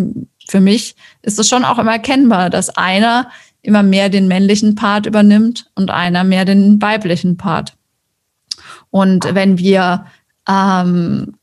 für 0.48 0.60
mich 0.60 0.96
ist 1.22 1.38
es 1.38 1.48
schon 1.48 1.64
auch 1.64 1.78
immer 1.78 1.92
erkennbar, 1.92 2.50
dass 2.50 2.70
einer 2.70 3.30
immer 3.62 3.82
mehr 3.82 4.08
den 4.08 4.28
männlichen 4.28 4.74
Part 4.74 5.06
übernimmt 5.06 5.70
und 5.74 5.90
einer 5.90 6.24
mehr 6.24 6.44
den 6.44 6.82
weiblichen 6.82 7.36
Part. 7.36 7.74
Und 8.90 9.34
wenn 9.34 9.58
wir 9.58 10.06
ähm, 10.48 11.34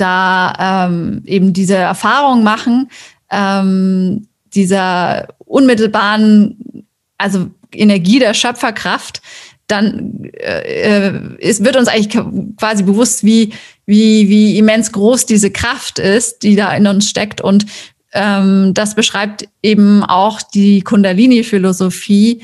da 0.00 0.86
ähm, 0.88 1.22
eben 1.26 1.52
diese 1.52 1.76
Erfahrung 1.76 2.42
machen, 2.42 2.90
ähm, 3.30 4.26
dieser 4.54 5.28
unmittelbaren, 5.38 6.84
also 7.18 7.50
Energie 7.72 8.18
der 8.18 8.34
Schöpferkraft, 8.34 9.22
dann 9.66 10.24
äh, 10.24 11.12
es 11.40 11.62
wird 11.62 11.76
uns 11.76 11.88
eigentlich 11.88 12.22
quasi 12.56 12.82
bewusst, 12.82 13.24
wie, 13.24 13.52
wie, 13.86 14.28
wie 14.28 14.58
immens 14.58 14.92
groß 14.92 15.26
diese 15.26 15.50
Kraft 15.50 15.98
ist, 15.98 16.42
die 16.42 16.56
da 16.56 16.72
in 16.74 16.86
uns 16.86 17.08
steckt. 17.08 17.40
Und 17.40 17.66
ähm, 18.12 18.72
das 18.74 18.94
beschreibt 18.94 19.48
eben 19.62 20.02
auch 20.02 20.42
die 20.42 20.82
Kundalini-Philosophie 20.82 22.42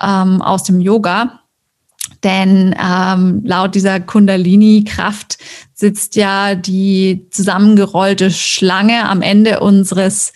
ähm, 0.00 0.42
aus 0.42 0.62
dem 0.64 0.80
Yoga. 0.80 1.40
Denn 2.22 2.74
ähm, 2.80 3.42
laut 3.44 3.74
dieser 3.74 3.98
Kundalini-Kraft 4.00 5.38
sitzt 5.80 6.14
ja 6.14 6.54
die 6.54 7.26
zusammengerollte 7.30 8.30
Schlange 8.30 9.08
am 9.08 9.22
Ende 9.22 9.60
unseres 9.60 10.32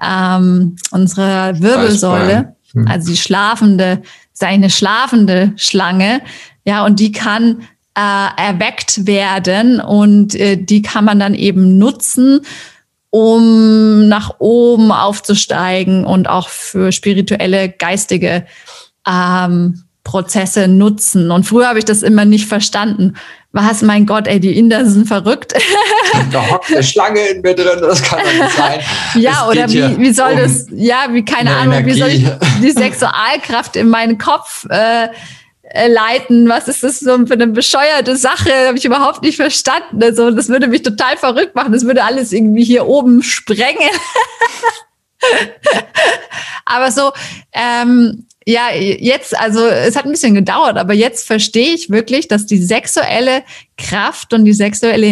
ähm, 0.00 0.76
unserer 0.90 1.60
Wirbelsäule, 1.60 2.54
hm. 2.72 2.86
also 2.86 3.10
die 3.10 3.16
schlafende, 3.16 4.02
ist 4.32 4.44
eine 4.44 4.70
schlafende 4.70 5.52
Schlange, 5.56 6.20
ja, 6.64 6.84
und 6.84 7.00
die 7.00 7.12
kann 7.12 7.62
äh, 7.96 8.00
erweckt 8.36 9.06
werden 9.06 9.80
und 9.80 10.34
äh, 10.34 10.56
die 10.56 10.82
kann 10.82 11.04
man 11.04 11.18
dann 11.18 11.34
eben 11.34 11.78
nutzen, 11.78 12.40
um 13.10 14.06
nach 14.08 14.38
oben 14.38 14.92
aufzusteigen 14.92 16.04
und 16.04 16.28
auch 16.28 16.48
für 16.48 16.92
spirituelle, 16.92 17.70
geistige 17.70 18.46
ähm, 19.06 19.82
Prozesse 20.04 20.68
nutzen. 20.68 21.30
Und 21.30 21.44
früher 21.44 21.68
habe 21.68 21.78
ich 21.78 21.84
das 21.84 22.02
immer 22.02 22.24
nicht 22.24 22.46
verstanden. 22.46 23.14
Was, 23.52 23.80
mein 23.80 24.04
Gott, 24.04 24.26
ey, 24.26 24.40
die 24.40 24.58
Inder 24.58 24.84
sind 24.84 25.06
verrückt. 25.08 25.54
Da 26.32 26.50
hockt 26.50 26.70
eine 26.70 26.82
Schlange 26.82 27.20
in 27.28 27.40
mir 27.40 27.54
drin, 27.54 27.80
das 27.80 28.02
kann 28.02 28.20
doch 28.20 28.44
nicht 28.44 28.56
sein. 28.56 28.80
ja, 29.14 29.44
es 29.44 29.48
oder 29.48 29.68
wie, 29.70 29.98
wie 29.98 30.12
soll 30.12 30.32
um 30.32 30.38
das, 30.38 30.66
ja, 30.70 31.06
wie, 31.10 31.24
keine 31.24 31.56
Ahnung, 31.56 31.74
Energie. 31.74 31.94
wie 31.94 31.98
soll 31.98 32.08
ich 32.08 32.24
die 32.62 32.70
Sexualkraft 32.78 33.76
in 33.76 33.88
meinen 33.88 34.18
Kopf 34.18 34.66
äh, 34.68 35.08
äh, 35.62 35.88
leiten? 35.88 36.48
Was 36.48 36.68
ist 36.68 36.82
das 36.84 37.00
so 37.00 37.26
für 37.26 37.34
eine 37.34 37.46
bescheuerte 37.46 38.16
Sache? 38.16 38.50
Habe 38.66 38.76
ich 38.76 38.84
überhaupt 38.84 39.22
nicht 39.22 39.36
verstanden. 39.36 40.02
Also, 40.02 40.30
das 40.30 40.48
würde 40.48 40.66
mich 40.66 40.82
total 40.82 41.16
verrückt 41.16 41.54
machen. 41.54 41.72
Das 41.72 41.84
würde 41.84 42.04
alles 42.04 42.32
irgendwie 42.32 42.64
hier 42.64 42.86
oben 42.86 43.22
sprengen. 43.22 43.78
Aber 46.64 46.90
so, 46.92 47.12
ähm, 47.52 48.26
ja, 48.46 48.70
jetzt, 48.74 49.38
also 49.38 49.66
es 49.66 49.94
hat 49.94 50.06
ein 50.06 50.10
bisschen 50.10 50.34
gedauert, 50.34 50.78
aber 50.78 50.94
jetzt 50.94 51.26
verstehe 51.26 51.74
ich 51.74 51.90
wirklich, 51.90 52.28
dass 52.28 52.46
die 52.46 52.56
sexuelle 52.56 53.42
Kraft 53.76 54.32
und 54.32 54.46
die 54.46 54.54
sexuelle 54.54 55.08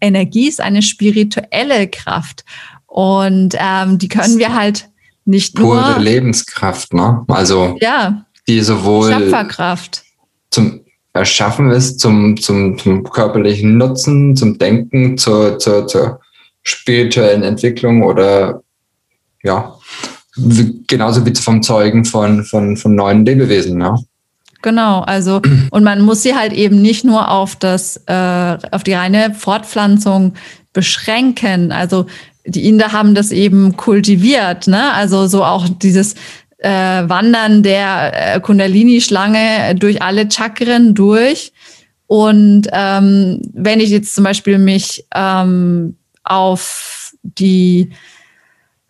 Energie 0.00 0.48
ist 0.48 0.62
eine 0.62 0.80
spirituelle 0.80 1.88
Kraft. 1.88 2.46
Und 2.86 3.54
ähm, 3.58 3.98
die 3.98 4.08
können 4.08 4.38
wir 4.38 4.54
halt 4.54 4.88
nicht 5.26 5.54
Pure 5.54 5.76
nur. 5.76 5.82
Pure 5.82 6.02
Lebenskraft, 6.02 6.94
ne? 6.94 7.26
Also 7.28 7.76
ja, 7.82 8.24
die 8.48 8.62
sowohl 8.62 9.12
Schöpferkraft. 9.12 10.02
zum 10.50 10.80
Erschaffen 11.12 11.70
ist, 11.70 12.00
zum, 12.00 12.38
zum, 12.40 12.78
zum 12.78 13.04
körperlichen 13.04 13.76
Nutzen, 13.76 14.34
zum 14.34 14.56
Denken, 14.56 15.18
zur, 15.18 15.58
zur, 15.58 15.86
zur 15.86 16.20
spirituellen 16.62 17.42
Entwicklung 17.42 18.02
oder 18.02 18.62
ja, 19.48 19.74
genauso 20.86 21.26
wie 21.26 21.34
vom 21.34 21.62
Zeugen 21.62 22.04
von, 22.04 22.44
von, 22.44 22.76
von 22.76 22.94
neuen 22.94 23.24
Lebewesen, 23.24 23.80
ja. 23.80 23.96
Genau, 24.60 25.00
also 25.00 25.40
und 25.70 25.84
man 25.84 26.00
muss 26.00 26.22
sie 26.22 26.34
halt 26.34 26.52
eben 26.52 26.82
nicht 26.82 27.04
nur 27.04 27.30
auf 27.30 27.56
das, 27.56 28.02
äh, 28.06 28.58
auf 28.72 28.82
die 28.82 28.94
reine 28.94 29.34
Fortpflanzung 29.34 30.34
beschränken. 30.72 31.70
Also 31.70 32.06
die 32.44 32.68
Inder 32.68 32.92
haben 32.92 33.14
das 33.14 33.30
eben 33.30 33.76
kultiviert, 33.76 34.66
ne? 34.66 34.92
Also 34.94 35.28
so 35.28 35.44
auch 35.44 35.68
dieses 35.68 36.14
äh, 36.58 36.70
Wandern 36.70 37.62
der 37.62 38.34
äh, 38.36 38.40
Kundalini-Schlange 38.40 39.76
durch 39.76 40.02
alle 40.02 40.28
Chakren 40.30 40.94
durch. 40.94 41.52
Und 42.08 42.68
ähm, 42.72 43.40
wenn 43.52 43.80
ich 43.80 43.90
jetzt 43.90 44.14
zum 44.14 44.24
Beispiel 44.24 44.58
mich 44.58 45.04
ähm, 45.14 45.96
auf 46.24 47.12
die 47.22 47.90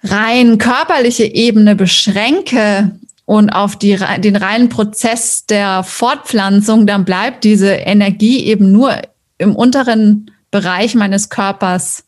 rein 0.03 0.59
körperliche 0.59 1.25
Ebene 1.25 1.75
beschränke 1.75 2.93
und 3.25 3.51
auf 3.51 3.77
die, 3.77 3.99
den 4.19 4.37
reinen 4.37 4.69
Prozess 4.69 5.45
der 5.47 5.83
Fortpflanzung, 5.83 6.87
dann 6.87 7.05
bleibt 7.05 7.45
diese 7.45 7.73
Energie 7.73 8.45
eben 8.45 8.73
nur 8.73 8.97
im 9.39 9.55
unteren 9.55 10.31
Bereich 10.51 10.95
meines 10.95 11.29
Körpers 11.29 12.05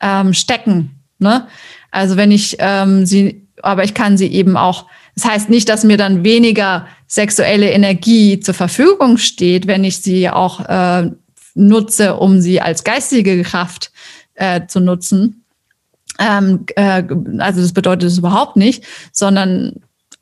ähm, 0.00 0.32
stecken. 0.32 1.02
Ne? 1.18 1.48
Also 1.90 2.16
wenn 2.16 2.30
ich 2.30 2.56
ähm, 2.60 3.04
sie, 3.04 3.48
aber 3.62 3.84
ich 3.84 3.94
kann 3.94 4.16
sie 4.16 4.28
eben 4.28 4.56
auch, 4.56 4.86
das 5.14 5.24
heißt 5.24 5.50
nicht, 5.50 5.68
dass 5.68 5.82
mir 5.84 5.96
dann 5.96 6.22
weniger 6.22 6.86
sexuelle 7.06 7.70
Energie 7.70 8.38
zur 8.38 8.54
Verfügung 8.54 9.18
steht, 9.18 9.66
wenn 9.66 9.82
ich 9.82 9.98
sie 9.98 10.30
auch 10.30 10.60
äh, 10.68 11.10
nutze, 11.54 12.14
um 12.14 12.40
sie 12.40 12.60
als 12.60 12.84
geistige 12.84 13.42
Kraft 13.42 13.90
äh, 14.34 14.66
zu 14.68 14.78
nutzen. 14.78 15.44
Ähm, 16.18 16.64
äh, 16.76 17.02
also 17.38 17.60
das 17.60 17.72
bedeutet 17.72 18.10
es 18.10 18.18
überhaupt 18.18 18.56
nicht, 18.56 18.84
sondern 19.12 19.74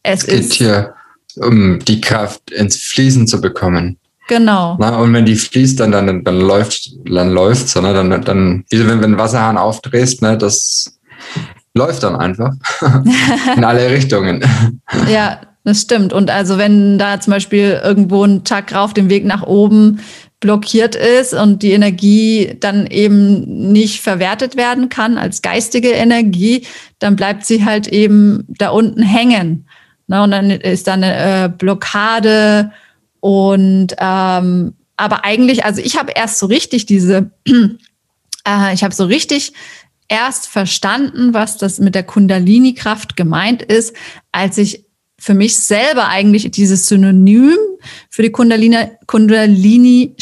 es, 0.03 0.23
es 0.23 0.27
geht 0.27 0.41
ist. 0.41 0.53
hier 0.55 0.95
um 1.37 1.79
die 1.81 2.01
Kraft 2.01 2.51
ins 2.51 2.77
Fließen 2.77 3.27
zu 3.27 3.41
bekommen. 3.41 3.99
Genau. 4.29 4.77
Na, 4.81 4.97
und 4.97 5.13
wenn 5.13 5.25
die 5.25 5.37
fließt, 5.37 5.79
dann, 5.79 5.93
dann, 5.93 6.25
dann 6.25 6.41
läuft 6.41 6.91
dann 7.09 7.31
läuft's, 7.31 7.77
ne? 7.77 7.93
dann, 7.93 8.23
dann, 8.23 8.65
wie 8.71 8.87
wenn, 8.87 9.01
wenn 9.01 9.19
Wasserhahn 9.19 9.57
aufdrehst, 9.57 10.21
ne, 10.23 10.37
das 10.37 10.99
läuft 11.75 12.03
dann 12.03 12.17
einfach 12.17 12.53
in 13.57 13.65
alle 13.65 13.89
Richtungen. 13.91 14.43
Ja, 15.09 15.41
das 15.63 15.83
stimmt. 15.83 16.13
Und 16.13 16.31
also 16.31 16.59
wenn 16.59 16.99
da 16.99 17.21
zum 17.21 17.33
Beispiel 17.33 17.81
irgendwo 17.85 18.25
ein 18.25 18.45
Tag 18.45 18.75
rauf 18.75 18.95
den 18.95 19.11
Weg 19.11 19.25
nach 19.25 19.43
oben 19.43 20.01
blockiert 20.41 20.95
ist 20.95 21.33
und 21.33 21.63
die 21.63 21.73
Energie 21.73 22.57
dann 22.61 22.87
eben 22.87 23.73
nicht 23.73 24.03
verwertet 24.03 24.57
werden 24.57 24.89
kann 24.89 25.17
als 25.17 25.43
geistige 25.43 25.91
Energie, 25.91 26.67
dann 26.99 27.17
bleibt 27.17 27.47
sie 27.47 27.65
halt 27.65 27.89
eben 27.89 28.45
da 28.49 28.69
unten 28.71 29.03
hängen. 29.03 29.67
Ne? 30.09 30.23
Und 30.23 30.31
dann 30.31 30.51
ist 30.51 30.87
da 30.87 30.95
eine 30.95 31.45
äh, 31.45 31.49
Blockade 31.49 32.73
und 33.21 33.95
ähm, 33.99 34.75
aber 34.97 35.25
eigentlich, 35.25 35.65
also 35.65 35.81
ich 35.83 35.99
habe 35.99 36.13
erst 36.15 36.39
so 36.39 36.47
richtig 36.47 36.87
diese, 36.87 37.31
äh, 37.49 38.75
ich 38.75 38.85
habe 38.85 38.95
so 38.95 39.05
richtig 39.05 39.53
erst 40.09 40.47
verstanden, 40.47 41.35
was 41.35 41.59
das 41.59 41.79
mit 41.81 41.95
der 41.95 42.05
Kundalini-Kraft 42.05 43.17
gemeint 43.17 43.63
ist, 43.63 43.95
als 44.33 44.59
ich 44.59 44.86
für 45.19 45.35
mich 45.35 45.59
selber 45.59 46.09
eigentlich 46.09 46.51
dieses 46.51 46.87
Synonym 46.87 47.57
für 48.11 48.23
die 48.23 48.31
Kundalini-Schlange 48.31 48.97
Kundalini 49.07 50.15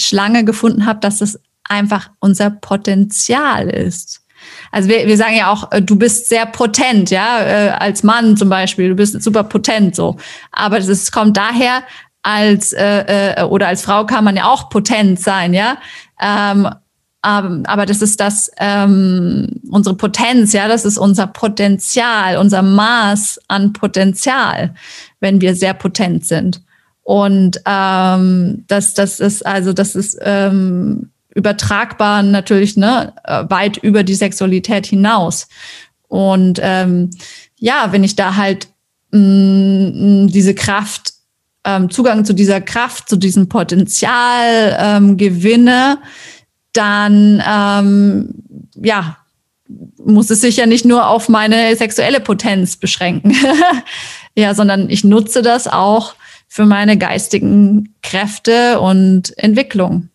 gefunden 0.45 0.87
habe, 0.87 1.01
dass 1.01 1.21
es 1.21 1.41
einfach 1.65 2.11
unser 2.21 2.51
Potenzial 2.51 3.69
ist. 3.69 4.21
Also 4.71 4.89
wir, 4.89 5.07
wir 5.07 5.17
sagen 5.17 5.37
ja 5.37 5.51
auch, 5.51 5.73
äh, 5.73 5.81
du 5.81 5.97
bist 5.97 6.29
sehr 6.29 6.47
potent, 6.47 7.11
ja, 7.11 7.41
äh, 7.41 7.71
als 7.71 8.03
Mann 8.03 8.37
zum 8.37 8.49
Beispiel, 8.49 8.91
du 8.91 8.95
bist 8.95 9.21
super 9.23 9.45
potent 9.45 9.97
so. 9.97 10.17
Aber 10.53 10.79
es 10.79 11.13
kommt 11.13 11.37
daher, 11.37 11.83
als 12.23 12.73
äh, 12.73 13.41
äh, 13.41 13.43
oder 13.45 13.69
als 13.69 13.83
Frau 13.83 14.07
kann 14.07 14.25
man 14.25 14.37
ja 14.37 14.47
auch 14.47 14.71
potent 14.71 15.21
sein, 15.21 15.55
ja. 15.55 15.79
Ähm, 16.21 16.69
aber 17.25 17.87
das 17.87 18.03
ist 18.03 18.21
das, 18.21 18.51
ähm, 18.59 19.61
unsere 19.71 19.97
Potenz, 19.97 20.53
ja, 20.53 20.69
das 20.69 20.85
ist 20.85 20.99
unser 20.99 21.27
Potenzial, 21.27 22.37
unser 22.37 22.63
Maß 22.63 23.41
an 23.49 23.73
Potenzial, 23.73 24.75
wenn 25.21 25.41
wir 25.41 25.55
sehr 25.55 25.75
potent 25.75 26.27
sind. 26.27 26.61
Und 27.03 27.61
ähm, 27.67 28.65
das, 28.67 28.95
das 28.95 29.21
ist, 29.21 29.45
also 29.45 29.73
das 29.73 29.95
ist 29.95 30.19
ähm, 30.23 31.11
übertragbar 31.35 32.23
natürlich 32.23 32.77
ne, 32.77 33.13
weit 33.49 33.77
über 33.79 34.03
die 34.03 34.15
Sexualität 34.15 34.87
hinaus. 34.87 35.49
Und 36.09 36.61
ähm, 36.63 37.11
ja, 37.59 37.89
wenn 37.91 38.05
ich 38.05 38.17
da 38.17 38.37
halt 38.37 38.69
mh, 39.11 39.21
mm, 39.21 40.29
diese 40.29 40.55
Kraft, 40.55 41.13
ähm, 41.65 41.91
Zugang 41.91 42.25
zu 42.25 42.35
dieser 42.35 42.61
Kraft, 42.61 43.09
zu 43.09 43.17
diesem 43.17 43.49
Potenzial 43.49 44.77
ähm, 44.79 45.17
gewinne, 45.17 45.99
dann 46.77 47.43
ähm, 47.47 48.35
ja, 48.83 49.17
muss 50.05 50.31
es 50.31 50.41
sich 50.41 50.57
ja 50.57 50.67
nicht 50.67 50.85
nur 50.85 51.09
auf 51.09 51.29
meine 51.29 51.75
sexuelle 51.77 52.21
Potenz 52.21 52.77
beschränken. 52.77 53.35
ja, 54.35 54.55
sondern 54.55 54.91
ich 54.91 55.05
nutze 55.05 55.43
das 55.43 55.67
auch 55.67 56.15
für 56.49 56.67
meine 56.67 56.99
geistigen 56.99 57.95
Kräfte 58.03 58.79
und 58.81 59.37
Entwicklung. 59.39 60.11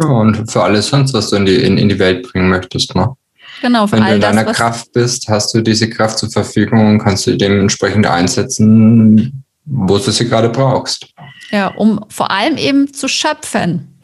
Ja, 0.00 0.08
und 0.08 0.50
für 0.50 0.62
alles 0.62 0.88
sonst, 0.88 1.12
was 1.12 1.30
du 1.30 1.36
in 1.36 1.46
die, 1.46 1.56
in, 1.56 1.76
in 1.76 1.88
die 1.88 1.98
Welt 1.98 2.30
bringen 2.30 2.48
möchtest, 2.48 2.94
ne? 2.94 3.14
Genau, 3.60 3.88
für 3.88 3.96
Wenn 3.96 4.04
du 4.04 4.14
in 4.14 4.20
deiner 4.20 4.44
das, 4.44 4.56
Kraft 4.56 4.92
bist, 4.92 5.28
hast 5.28 5.52
du 5.52 5.60
diese 5.60 5.90
Kraft 5.90 6.18
zur 6.18 6.30
Verfügung 6.30 6.86
und 6.86 6.98
kannst 7.00 7.26
du 7.26 7.36
dementsprechend 7.36 8.06
einsetzen, 8.06 9.44
wo 9.64 9.98
du 9.98 10.12
sie 10.12 10.28
gerade 10.28 10.48
brauchst. 10.48 11.08
Ja, 11.50 11.68
um 11.68 12.04
vor 12.08 12.30
allem 12.30 12.56
eben 12.56 12.92
zu 12.92 13.08
schöpfen. 13.08 13.97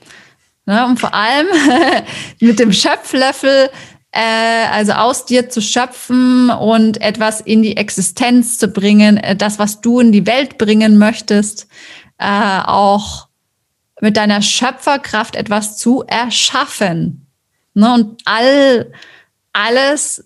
Ne? 0.67 0.87
Und 0.87 0.99
vor 0.99 1.15
allem 1.15 1.47
mit 2.41 2.59
dem 2.59 2.73
Schöpflöffel, 2.73 3.71
äh, 4.13 4.67
also 4.71 4.93
aus 4.93 5.27
dir 5.27 5.49
zu 5.49 5.61
schöpfen 5.61 6.51
und 6.51 7.01
etwas 7.01 7.41
in 7.41 7.63
die 7.63 7.77
Existenz 7.77 8.59
zu 8.59 8.69
bringen, 8.69 9.17
äh, 9.17 9.37
das, 9.37 9.59
was 9.59 9.81
du 9.81 10.01
in 10.01 10.13
die 10.13 10.27
Welt 10.27 10.57
bringen 10.57 10.99
möchtest, 10.99 11.67
äh, 12.19 12.61
auch 12.65 13.29
mit 14.01 14.17
deiner 14.17 14.43
Schöpferkraft 14.43 15.37
etwas 15.37 15.77
zu 15.77 16.05
erschaffen. 16.07 17.27
Ne? 17.75 17.93
Und 17.93 18.23
all, 18.25 18.93
alles, 19.53 20.21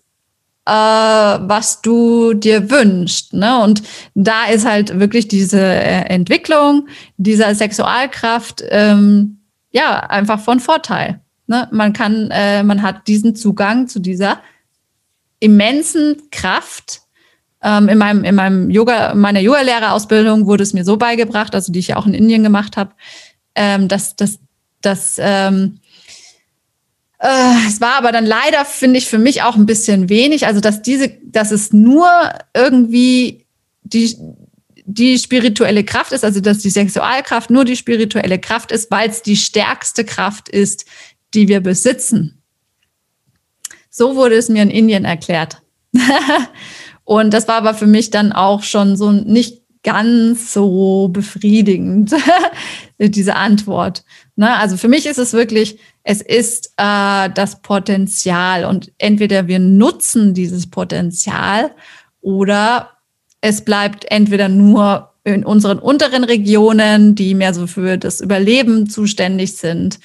äh, 0.67 0.71
was 0.71 1.81
du 1.81 2.35
dir 2.35 2.71
wünschst. 2.71 3.33
Ne? 3.33 3.59
Und 3.61 3.83
da 4.15 4.45
ist 4.45 4.67
halt 4.67 5.01
wirklich 5.01 5.29
diese 5.29 5.61
äh, 5.61 6.05
Entwicklung 6.11 6.89
dieser 7.17 7.55
Sexualkraft 7.55 8.63
ähm, 8.69 9.38
ja, 9.71 10.01
einfach 10.01 10.41
von 10.41 10.61
Vorteil. 10.61 11.21
Ne? 11.47 11.69
Man 11.73 11.93
kann, 11.93 12.31
äh, 12.31 12.63
man 12.63 12.83
hat 12.83 13.09
diesen 13.09 13.35
Zugang 13.35 13.89
zu 13.89 13.99
dieser 13.99 14.41
immensen 15.41 16.31
Kraft. 16.31 17.03
Ähm, 17.63 17.89
in 17.89 17.99
meinem, 17.99 18.25
in 18.25 18.35
meinem 18.35 18.71
Yoga, 18.71 19.15
meiner 19.15 19.41
Yoga-Lehrerausbildung 19.41 20.47
wurde 20.47 20.63
es 20.63 20.75
mir 20.75 20.85
so 20.85 20.97
beigebracht, 20.97 21.55
also 21.55 21.73
die 21.73 21.81
ich 21.81 21.89
ja 21.89 21.97
auch 21.97 22.07
in 22.07 22.15
Indien 22.15 22.45
gemacht 22.45 22.77
habe, 22.77 22.93
ähm, 23.55 23.89
dass, 23.89 24.15
dass, 24.15 24.39
dass 24.81 25.17
ähm, 25.19 25.81
äh, 27.19 27.67
es 27.67 27.81
war 27.81 27.97
aber 27.97 28.13
dann 28.13 28.27
leider, 28.27 28.65
finde 28.65 28.99
ich, 28.99 29.07
für 29.07 29.19
mich 29.19 29.43
auch 29.43 29.57
ein 29.57 29.67
bisschen 29.67 30.09
wenig. 30.09 30.47
Also, 30.47 30.61
dass 30.61 30.83
diese, 30.83 31.11
dass 31.25 31.51
es 31.51 31.73
nur 31.73 32.09
irgendwie 32.55 33.45
die, 33.83 34.17
die 34.91 35.19
spirituelle 35.19 35.85
Kraft 35.85 36.13
ist, 36.13 36.25
also 36.25 36.41
dass 36.41 36.61
die 36.61 36.71
Sexualkraft 36.71 37.51
nur 37.51 37.67
die 37.67 37.77
spirituelle 37.77 38.39
Kraft 38.39 38.73
ist, 38.73 38.91
weil 38.91 39.11
es 39.11 39.21
die 39.21 39.37
stärkste 39.37 40.03
Kraft 40.03 40.49
ist, 40.49 40.87
die 41.35 41.47
wir 41.47 41.61
besitzen. 41.61 42.43
So 43.91 44.17
wurde 44.17 44.37
es 44.37 44.49
mir 44.49 44.63
in 44.63 44.71
Indien 44.71 45.05
erklärt. 45.05 45.61
und 47.05 47.35
das 47.35 47.49
war 47.49 47.57
aber 47.57 47.75
für 47.75 47.87
mich 47.87 48.09
dann 48.09 48.33
auch 48.33 48.63
schon 48.63 48.97
so 48.97 49.13
nicht 49.13 49.63
ganz 49.83 50.55
so 50.55 51.09
befriedigend, 51.09 52.15
diese 52.99 53.37
Antwort. 53.37 54.05
Ne? 54.37 54.57
Also 54.57 54.79
für 54.79 54.89
mich 54.89 55.05
ist 55.05 55.19
es 55.19 55.35
wirklich, 55.35 55.81
es 56.03 56.23
ist 56.23 56.73
äh, 56.79 57.29
das 57.29 57.61
Potenzial 57.61 58.65
und 58.65 58.91
entweder 58.97 59.49
wir 59.49 59.59
nutzen 59.59 60.33
dieses 60.33 60.71
Potenzial 60.71 61.73
oder 62.23 62.98
es 63.41 63.65
bleibt 63.65 64.05
entweder 64.11 64.49
nur 64.49 65.13
in 65.25 65.45
unseren 65.45 65.79
unteren 65.79 66.25
Regionen, 66.25 67.15
die 67.15 67.35
mehr 67.35 67.55
so 67.55 67.67
für 67.67 67.99
das 67.99 68.21
Überleben 68.21 68.89
zuständig 68.89 69.57
sind, 69.57 70.01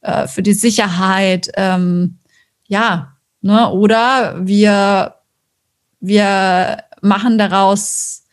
äh, 0.00 0.26
für 0.28 0.42
die 0.42 0.52
Sicherheit, 0.52 1.50
ähm, 1.56 2.18
ja, 2.66 3.16
ne? 3.42 3.70
oder 3.70 4.46
wir, 4.46 5.16
wir 6.00 6.84
machen 7.02 7.36
daraus 7.36 8.24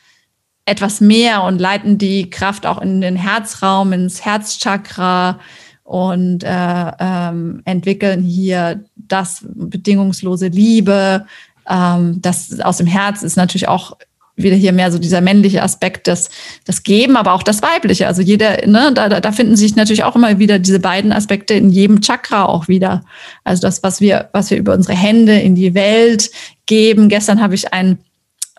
etwas 0.65 1.01
mehr 1.01 1.43
und 1.43 1.60
leiten 1.60 1.97
die 1.97 2.29
Kraft 2.29 2.65
auch 2.65 2.81
in 2.81 3.01
den 3.01 3.15
Herzraum, 3.15 3.93
ins 3.93 4.23
Herzchakra 4.23 5.39
und 5.83 6.43
äh, 6.43 6.91
ähm, 6.99 7.62
entwickeln 7.63 8.21
hier 8.21 8.83
das 8.95 9.45
bedingungslose 9.47 10.49
Liebe. 10.49 11.25
Ähm, 11.69 12.21
das 12.21 12.60
aus 12.60 12.77
dem 12.77 12.88
Herz 12.88 13.23
ist 13.23 13.38
natürlich 13.38 13.69
auch 13.69 13.97
wieder 14.38 14.56
hier 14.56 14.71
mehr 14.71 14.91
so 14.91 15.00
dieser 15.00 15.19
männliche 15.19 15.63
Aspekt, 15.63 16.08
das, 16.08 16.30
das 16.63 16.84
Geben, 16.84 17.17
aber 17.17 17.34
auch 17.34 17.43
das 17.43 17.62
Weibliche. 17.62 18.08
Also 18.08 18.21
jeder, 18.21 18.65
ne, 18.67 18.91
da, 18.93 19.19
da 19.19 19.32
finden 19.32 19.56
sich 19.56 19.76
natürlich 19.76 20.04
auch 20.04 20.15
immer 20.15 20.39
wieder 20.39 20.60
diese 20.60 20.80
beiden 20.80 21.12
Aspekte 21.12 21.56
in 21.56 21.71
jedem 21.71 22.02
Chakra 22.02 22.45
auch 22.45 22.67
wieder. 22.67 23.04
Also 23.43 23.62
das, 23.62 23.82
was 23.84 24.00
wir, 24.00 24.30
was 24.32 24.52
wir 24.52 24.58
über 24.58 24.73
unsere 24.73 24.95
Hände 24.95 25.39
in 25.39 25.56
die 25.56 25.73
Welt 25.73 26.30
geben. 26.67 27.10
Gestern 27.10 27.41
habe 27.41 27.56
ich 27.56 27.73
ein, 27.73 27.97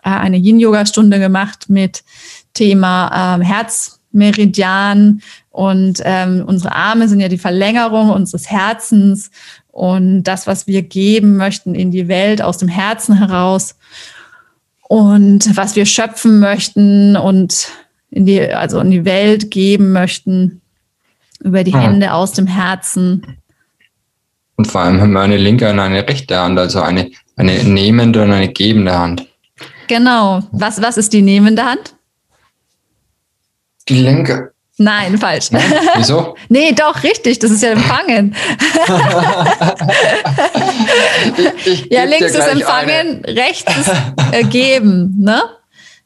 äh, 0.03 0.09
eine 0.09 0.37
Yin-Yoga-Stunde 0.37 1.17
gemacht 1.17 1.69
mit 1.69 2.03
Thema 2.53 3.35
ähm, 3.35 3.41
Herzmeridian 3.41 5.21
und 5.49 6.01
ähm, 6.03 6.43
unsere 6.45 6.75
Arme 6.75 7.07
sind 7.07 7.21
ja 7.21 7.29
die 7.29 7.37
Verlängerung 7.37 8.09
unseres 8.09 8.49
Herzens 8.49 9.31
und 9.71 10.23
das, 10.23 10.45
was 10.45 10.67
wir 10.67 10.81
geben 10.81 11.37
möchten 11.37 11.73
in 11.73 11.91
die 11.91 12.09
Welt 12.09 12.41
aus 12.41 12.57
dem 12.57 12.67
Herzen 12.67 13.17
heraus 13.17 13.75
und 14.89 15.55
was 15.55 15.75
wir 15.75 15.85
schöpfen 15.85 16.39
möchten 16.39 17.15
und 17.15 17.69
in 18.09 18.25
die, 18.25 18.41
also 18.41 18.79
in 18.79 18.89
die 18.89 19.05
Welt 19.05 19.51
geben 19.51 19.91
möchten 19.91 20.61
über 21.41 21.63
die 21.63 21.75
Hände 21.75 22.11
aus 22.11 22.33
dem 22.33 22.47
Herzen. 22.47 23.37
Und 24.55 24.65
vor 24.65 24.81
allem 24.81 24.99
haben 24.99 25.13
wir 25.13 25.21
eine 25.21 25.37
linke 25.37 25.69
und 25.69 25.79
eine 25.79 26.07
rechte 26.07 26.37
Hand, 26.37 26.57
also 26.57 26.81
eine, 26.81 27.11
eine 27.35 27.63
nehmende 27.63 28.23
und 28.23 28.31
eine 28.31 28.51
gebende 28.51 28.97
Hand. 28.97 29.27
Genau. 29.87 30.41
Was, 30.51 30.81
was 30.81 30.97
ist 30.97 31.13
die 31.13 31.21
nehmende 31.21 31.63
Hand? 31.63 31.95
Die 33.87 34.01
linke. 34.01 34.53
Nein, 34.81 35.17
falsch. 35.17 35.51
Nee? 35.51 35.59
Wieso? 35.97 36.35
nee, 36.49 36.71
doch, 36.71 37.03
richtig. 37.03 37.39
Das 37.39 37.51
ist 37.51 37.61
ja 37.61 37.71
Empfangen. 37.71 38.33
ich, 41.65 41.67
ich 41.67 41.91
ja, 41.91 42.05
links 42.05 42.31
ist 42.31 42.47
Empfangen, 42.47 43.25
eine. 43.25 43.37
rechts 43.37 43.75
ist 43.77 43.91
äh, 44.31 44.45
Geben. 44.45 45.15
Ne? 45.19 45.41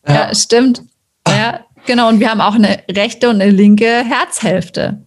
Ja. 0.08 0.14
ja, 0.14 0.36
stimmt. 0.36 0.82
Ja, 1.28 1.60
genau. 1.86 2.10
Und 2.10 2.20
wir 2.20 2.32
haben 2.32 2.42
auch 2.42 2.56
eine 2.56 2.80
rechte 2.90 3.30
und 3.30 3.42
eine 3.42 3.52
linke 3.52 4.04
Herzhälfte. 4.04 5.06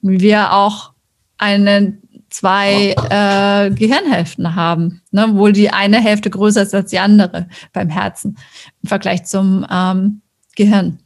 Wie 0.00 0.20
wir 0.20 0.52
auch 0.52 0.92
eine 1.36 1.98
zwei 2.30 2.94
äh, 3.10 3.70
Gehirnhälften 3.74 4.54
haben, 4.54 5.02
ne? 5.10 5.26
obwohl 5.30 5.52
die 5.52 5.70
eine 5.70 6.00
Hälfte 6.00 6.30
größer 6.30 6.62
ist 6.62 6.74
als 6.74 6.90
die 6.90 7.00
andere 7.00 7.48
beim 7.72 7.88
Herzen 7.88 8.38
im 8.82 8.88
Vergleich 8.88 9.24
zum 9.24 9.66
ähm, 9.68 10.22
Gehirn. 10.54 11.00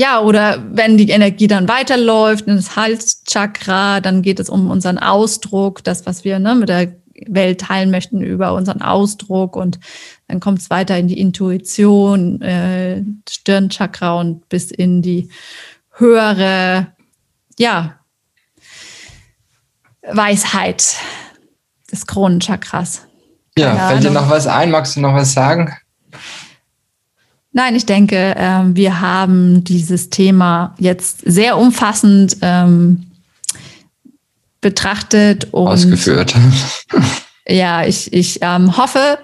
Ja, 0.00 0.20
oder 0.20 0.62
wenn 0.70 0.96
die 0.96 1.10
Energie 1.10 1.48
dann 1.48 1.68
weiterläuft 1.68 2.46
ins 2.46 2.76
Halschakra, 2.76 4.00
dann 4.00 4.22
geht 4.22 4.38
es 4.38 4.48
um 4.48 4.70
unseren 4.70 4.96
Ausdruck, 4.96 5.82
das, 5.82 6.06
was 6.06 6.22
wir 6.22 6.38
ne, 6.38 6.54
mit 6.54 6.68
der 6.68 6.94
Welt 7.26 7.62
teilen 7.62 7.90
möchten 7.90 8.22
über 8.22 8.54
unseren 8.54 8.80
Ausdruck 8.80 9.56
und 9.56 9.80
dann 10.28 10.38
kommt 10.38 10.60
es 10.60 10.70
weiter 10.70 10.96
in 10.96 11.08
die 11.08 11.18
Intuition, 11.18 12.40
äh, 12.42 13.02
Stirnchakra 13.28 14.20
und 14.20 14.48
bis 14.48 14.70
in 14.70 15.02
die 15.02 15.30
höhere, 15.96 16.92
ja, 17.58 17.98
Weisheit 20.02 20.94
des 21.90 22.06
Kronenchakras. 22.06 23.02
Ja, 23.58 23.88
fällt 23.88 24.04
dir 24.04 24.12
noch 24.12 24.30
was 24.30 24.46
ein? 24.46 24.70
Magst 24.70 24.94
du 24.94 25.00
noch 25.00 25.14
was 25.14 25.32
sagen? 25.32 25.74
Nein, 27.52 27.74
ich 27.74 27.86
denke, 27.86 28.34
ähm, 28.36 28.76
wir 28.76 29.00
haben 29.00 29.64
dieses 29.64 30.10
Thema 30.10 30.74
jetzt 30.78 31.22
sehr 31.24 31.56
umfassend 31.56 32.36
ähm, 32.42 33.06
betrachtet 34.60 35.48
und 35.52 35.68
ausgeführt. 35.68 36.34
ja, 37.48 37.86
ich, 37.86 38.12
ich 38.12 38.40
ähm, 38.42 38.76
hoffe, 38.76 39.18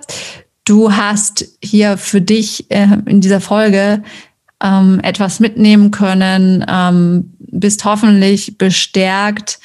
du 0.65 0.93
hast 0.93 1.45
hier 1.63 1.99
für 1.99 2.21
dich 2.21 2.71
äh, 2.71 2.89
in 3.07 3.21
dieser 3.21 3.41
Folge 3.41 4.03
etwas 5.03 5.41
mitnehmen 5.41 5.91
können, 5.91 6.65
bist 7.39 7.85
hoffentlich 7.85 8.57
bestärkt, 8.57 9.59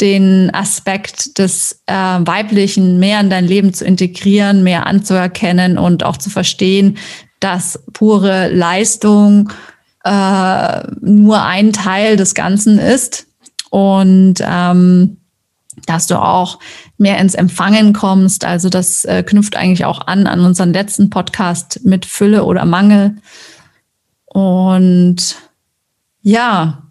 den 0.00 0.52
Aspekt 0.52 1.38
des 1.38 1.82
äh, 1.86 1.94
Weiblichen 1.94 2.98
mehr 2.98 3.20
in 3.20 3.30
dein 3.30 3.46
Leben 3.46 3.72
zu 3.72 3.84
integrieren, 3.84 4.62
mehr 4.62 4.86
anzuerkennen 4.86 5.78
und 5.78 6.04
auch 6.04 6.18
zu 6.18 6.28
verstehen, 6.28 6.98
dass 7.40 7.82
pure 7.92 8.48
Leistung 8.48 9.50
äh, 10.04 10.82
nur 11.00 11.42
ein 11.42 11.72
Teil 11.72 12.16
des 12.16 12.34
Ganzen 12.34 12.78
ist 12.78 13.26
und 13.70 14.34
ähm, 14.40 15.18
dass 15.86 16.06
du 16.06 16.20
auch 16.20 16.58
mehr 16.96 17.18
ins 17.18 17.34
Empfangen 17.34 17.92
kommst. 17.92 18.44
Also 18.44 18.68
das 18.68 19.04
äh, 19.04 19.22
knüpft 19.22 19.56
eigentlich 19.56 19.84
auch 19.84 20.06
an 20.06 20.26
an 20.26 20.40
unseren 20.40 20.72
letzten 20.72 21.10
Podcast 21.10 21.80
mit 21.84 22.06
Fülle 22.06 22.44
oder 22.44 22.64
Mangel. 22.64 23.16
Und 24.24 25.36
ja, 26.22 26.82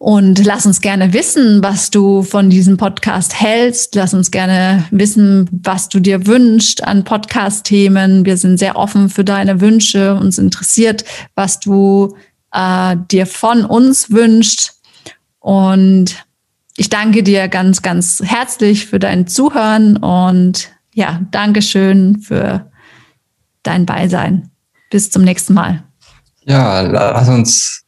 und 0.00 0.42
lass 0.46 0.64
uns 0.64 0.80
gerne 0.80 1.12
wissen, 1.12 1.62
was 1.62 1.90
du 1.90 2.22
von 2.22 2.48
diesem 2.48 2.78
Podcast 2.78 3.38
hältst. 3.38 3.94
Lass 3.94 4.14
uns 4.14 4.30
gerne 4.30 4.86
wissen, 4.90 5.46
was 5.52 5.90
du 5.90 6.00
dir 6.00 6.26
wünschst 6.26 6.82
an 6.82 7.04
Podcast-Themen. 7.04 8.24
Wir 8.24 8.38
sind 8.38 8.56
sehr 8.56 8.76
offen 8.76 9.10
für 9.10 9.24
deine 9.24 9.60
Wünsche. 9.60 10.14
Uns 10.14 10.38
interessiert, 10.38 11.04
was 11.34 11.60
du 11.60 12.16
äh, 12.50 12.96
dir 13.10 13.26
von 13.26 13.66
uns 13.66 14.10
wünschst. 14.10 14.80
Und 15.38 16.24
ich 16.78 16.88
danke 16.88 17.22
dir 17.22 17.48
ganz, 17.48 17.82
ganz 17.82 18.22
herzlich 18.24 18.86
für 18.86 19.00
dein 19.00 19.26
Zuhören 19.26 19.98
und 19.98 20.70
ja, 20.94 21.20
Dankeschön 21.30 22.22
für 22.22 22.70
dein 23.62 23.84
Beisein. 23.84 24.50
Bis 24.90 25.10
zum 25.10 25.24
nächsten 25.24 25.52
Mal. 25.52 25.82
Ja, 26.46 26.80
lass 26.80 27.28
uns 27.28 27.84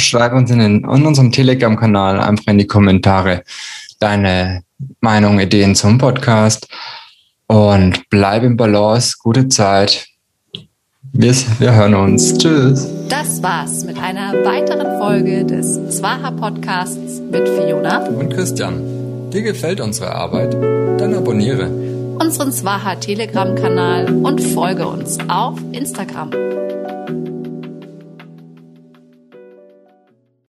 schreib 0.00 0.32
uns 0.32 0.50
in, 0.50 0.58
den, 0.58 0.84
in 0.84 1.06
unserem 1.06 1.32
Telegram-Kanal 1.32 2.20
einfach 2.20 2.46
in 2.46 2.58
die 2.58 2.66
Kommentare 2.66 3.42
deine 3.98 4.62
Meinung, 5.00 5.38
Ideen 5.40 5.74
zum 5.74 5.98
Podcast 5.98 6.68
und 7.46 8.08
bleib 8.10 8.42
im 8.42 8.56
Balance. 8.56 9.16
Gute 9.22 9.48
Zeit. 9.48 10.06
Wir, 11.12 11.34
wir 11.58 11.74
hören 11.74 11.94
uns. 11.94 12.38
Tschüss. 12.38 12.88
Das 13.08 13.42
war's 13.42 13.84
mit 13.84 13.98
einer 13.98 14.32
weiteren 14.44 14.98
Folge 14.98 15.44
des 15.44 15.98
Zwaha 15.98 16.30
Podcasts 16.30 17.20
mit 17.30 17.48
Fiona 17.48 18.06
und 18.06 18.32
Christian. 18.32 19.30
Dir 19.30 19.42
gefällt 19.42 19.80
unsere 19.80 20.14
Arbeit? 20.14 20.54
Dann 20.54 21.14
abonniere 21.14 21.90
unseren 22.20 22.52
Zwaha 22.52 22.96
Telegram-Kanal 22.96 24.12
und 24.22 24.42
folge 24.42 24.86
uns 24.86 25.18
auf 25.28 25.58
Instagram. 25.72 26.30